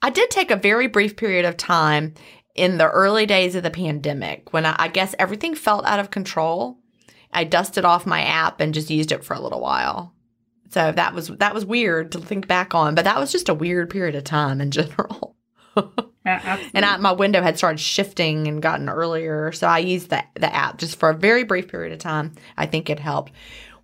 [0.00, 2.14] I did take a very brief period of time
[2.54, 6.12] in the early days of the pandemic when I, I guess everything felt out of
[6.12, 6.78] control.
[7.32, 10.14] I dusted off my app and just used it for a little while.
[10.70, 13.54] So that was that was weird to think back on, but that was just a
[13.54, 15.36] weird period of time in general.
[16.26, 20.22] yeah, and I, my window had started shifting and gotten earlier, so I used the
[20.34, 22.32] the app just for a very brief period of time.
[22.56, 23.32] I think it helped.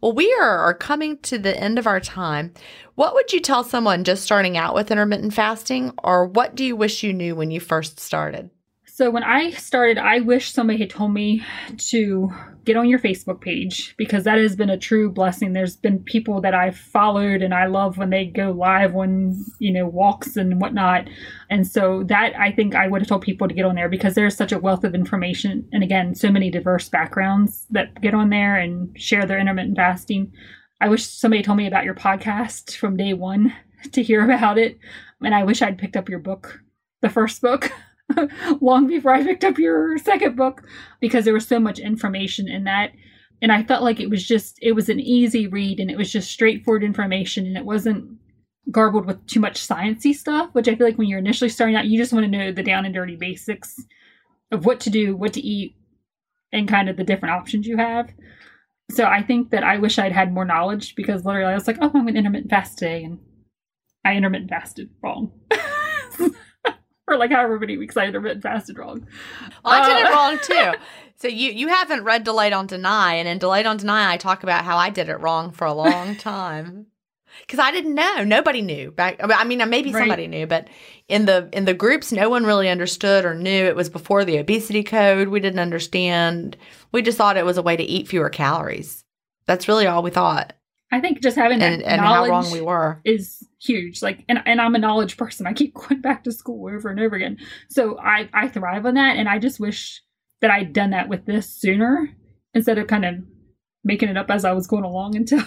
[0.01, 2.53] Well, we are, are coming to the end of our time.
[2.95, 6.77] What would you tell someone just starting out with intermittent fasting, or what do you
[6.77, 8.51] wish you knew when you first started?
[8.97, 11.45] So when I started, I wish somebody had told me
[11.89, 12.31] to
[12.65, 15.53] get on your Facebook page because that has been a true blessing.
[15.53, 19.73] There's been people that I've followed and I love when they go live on, you
[19.73, 21.09] know, walks and whatnot.
[21.51, 24.15] And so that I think I would have told people to get on there because
[24.15, 25.69] there's such a wealth of information.
[25.73, 30.33] And again, so many diverse backgrounds that get on there and share their intermittent fasting.
[30.81, 33.53] I wish somebody told me about your podcast from day one
[33.91, 34.79] to hear about it.
[35.21, 36.61] And I wish I'd picked up your book,
[37.01, 37.73] the first book.
[38.61, 40.63] long before I picked up your second book
[41.01, 42.93] because there was so much information in that.
[43.43, 46.11] And I felt like it was just, it was an easy read and it was
[46.11, 48.19] just straightforward information and it wasn't
[48.71, 51.87] garbled with too much sciencey stuff, which I feel like when you're initially starting out,
[51.87, 53.79] you just want to know the down and dirty basics
[54.51, 55.77] of what to do, what to eat,
[56.53, 58.11] and kind of the different options you have.
[58.91, 61.79] So I think that I wish I'd had more knowledge because literally I was like,
[61.81, 63.19] oh, I'm an intermittent fast today, and
[64.05, 65.33] I intermittent fasted wrong.
[67.05, 69.07] for like however many weeks I intermittent fasted wrong.
[69.65, 70.79] Well, I did it uh, wrong too.
[71.17, 74.43] So you you haven't read Delight Don't Deny, and in Delight Don't Deny, I talk
[74.43, 76.87] about how I did it wrong for a long time
[77.41, 78.25] because I didn't know.
[78.25, 79.21] Nobody knew back.
[79.21, 80.01] I mean, maybe right.
[80.01, 80.69] somebody knew, but
[81.09, 83.65] in the in the groups, no one really understood or knew.
[83.65, 85.29] It was before the obesity code.
[85.29, 86.57] We didn't understand.
[86.93, 89.05] We just thought it was a way to eat fewer calories.
[89.47, 90.55] That's really all we thought.
[90.95, 94.01] I think just having and, that and how wrong we were is huge.
[94.01, 95.45] Like, and, and I'm a knowledge person.
[95.45, 97.39] I keep going back to school over and over again.
[97.69, 99.17] So I, I thrive on that.
[99.17, 100.01] And I just wish
[100.41, 102.11] that I'd done that with this sooner
[102.55, 103.17] instead of kind of
[103.83, 105.43] making it up as I was going along until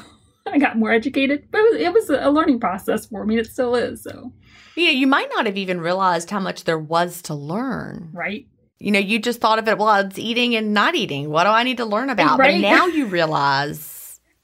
[0.45, 1.47] I got more educated.
[1.49, 3.37] But it was, it was a learning process for me.
[3.37, 4.03] It still is.
[4.03, 4.33] So,
[4.75, 8.09] yeah, you might not have even realized how much there was to learn.
[8.13, 8.47] Right.
[8.79, 11.29] You know, you just thought of it, well, it's eating and not eating.
[11.29, 12.37] What do I need to learn about?
[12.37, 12.61] Right.
[12.61, 13.96] But now you realize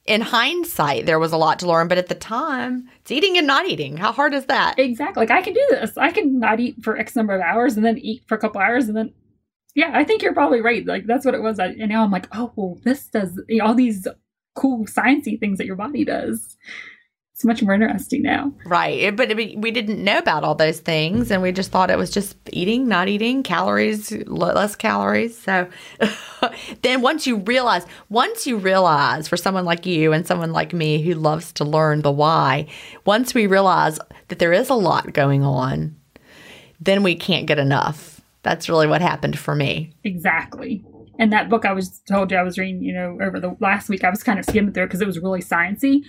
[0.06, 3.47] in hindsight, there was a lot to learn, but at the time, it's eating and
[3.47, 3.97] not eating.
[3.97, 4.78] How hard is that?
[4.78, 5.22] Exactly.
[5.22, 5.97] Like I can do this.
[5.97, 8.60] I can not eat for X number of hours and then eat for a couple
[8.60, 9.14] hours and then,
[9.76, 10.86] yeah, I think you're probably right.
[10.86, 11.58] Like that's what it was.
[11.58, 14.08] And now I'm like, oh, well, this does you know, all these
[14.56, 16.58] cool sciencey things that your body does
[17.44, 18.54] it's much more interesting now.
[18.66, 19.14] Right.
[19.14, 22.38] But we didn't know about all those things and we just thought it was just
[22.54, 25.38] eating, not eating, calories, less calories.
[25.38, 25.68] So
[26.84, 31.02] then once you realize, once you realize for someone like you and someone like me
[31.02, 32.68] who loves to learn the why,
[33.04, 35.98] once we realize that there is a lot going on,
[36.80, 38.22] then we can't get enough.
[38.44, 39.91] That's really what happened for me.
[40.06, 40.86] Exactly.
[41.20, 43.89] And that book I was told you I was reading, you know, over the last
[43.89, 46.04] week, I was kind of skimming through because it was really sciencey.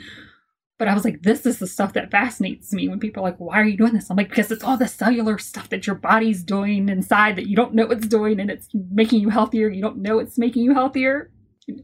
[0.77, 3.39] But I was like, this is the stuff that fascinates me when people are like,
[3.39, 4.11] why are you doing this?
[4.11, 7.55] I'm like, because it's all the cellular stuff that your body's doing inside that you
[7.55, 9.69] don't know it's doing and it's making you healthier.
[9.69, 11.31] You don't know it's making you healthier.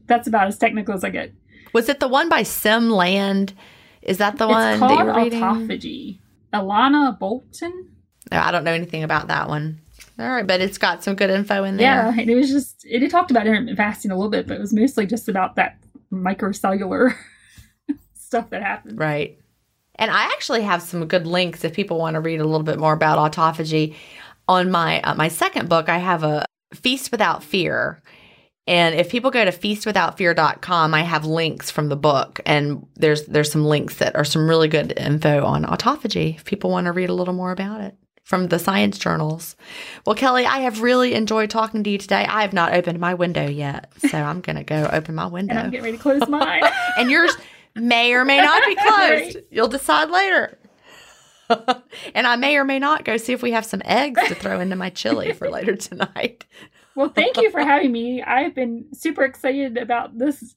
[0.07, 1.31] That's about as technical as I get.
[1.73, 3.53] Was it the one by Siim Land?
[4.01, 5.41] Is that the it's one called that you're reading?
[5.41, 6.19] Autophagy.
[6.53, 7.91] Elana Bolton?
[8.29, 9.79] No, I don't know anything about that one.
[10.19, 11.85] All right, but it's got some good info in there.
[11.85, 14.57] Yeah, and it was just, it, it talked about intermittent fasting a little bit, but
[14.57, 15.77] it was mostly just about that
[16.11, 17.15] microcellular
[18.31, 18.97] stuff that happens.
[18.97, 19.37] Right.
[19.95, 22.79] And I actually have some good links if people want to read a little bit
[22.79, 23.95] more about autophagy.
[24.47, 28.01] On my uh, my second book, I have a Feast Without Fear.
[28.67, 33.51] And if people go to feastwithoutfear.com, I have links from the book and there's there's
[33.51, 37.09] some links that are some really good info on autophagy if people want to read
[37.09, 37.95] a little more about it.
[38.23, 39.55] from the science journals.
[40.05, 42.25] Well, Kelly, I have really enjoyed talking to you today.
[42.25, 45.53] I have not opened my window yet, so I'm going to go open my window.
[45.55, 46.63] And I'm getting ready to close mine.
[46.97, 47.35] and yours
[47.75, 49.37] may or may not be closed.
[49.49, 50.57] You'll decide later.
[52.15, 54.59] and I may or may not go see if we have some eggs to throw
[54.59, 56.45] into my chili for later tonight.
[56.95, 58.21] well, thank you for having me.
[58.21, 60.55] I've been super excited about this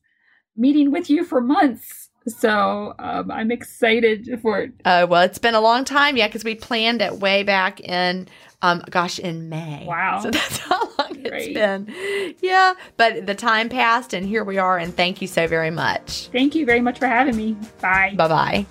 [0.57, 2.11] meeting with you for months.
[2.27, 4.73] So um, I'm excited for it.
[4.85, 8.29] Uh, well, it's been a long time, yeah, because we planned it way back in,
[8.63, 9.85] um, gosh, in May.
[9.87, 10.21] Wow.
[10.23, 12.35] So that's how long it's been.
[12.41, 16.29] Yeah, but the time passed, and here we are, and thank you so very much.
[16.33, 17.57] Thank you very much for having me.
[17.81, 18.15] Bye.
[18.17, 18.67] Bye bye.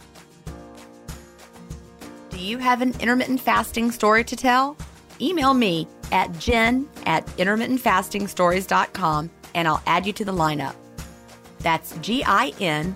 [2.32, 4.76] Do you have an intermittent fasting story to tell?
[5.22, 10.76] Email me at gin at intermittentfastingstories.com and I'll add you to the lineup.
[11.60, 12.95] That's G I N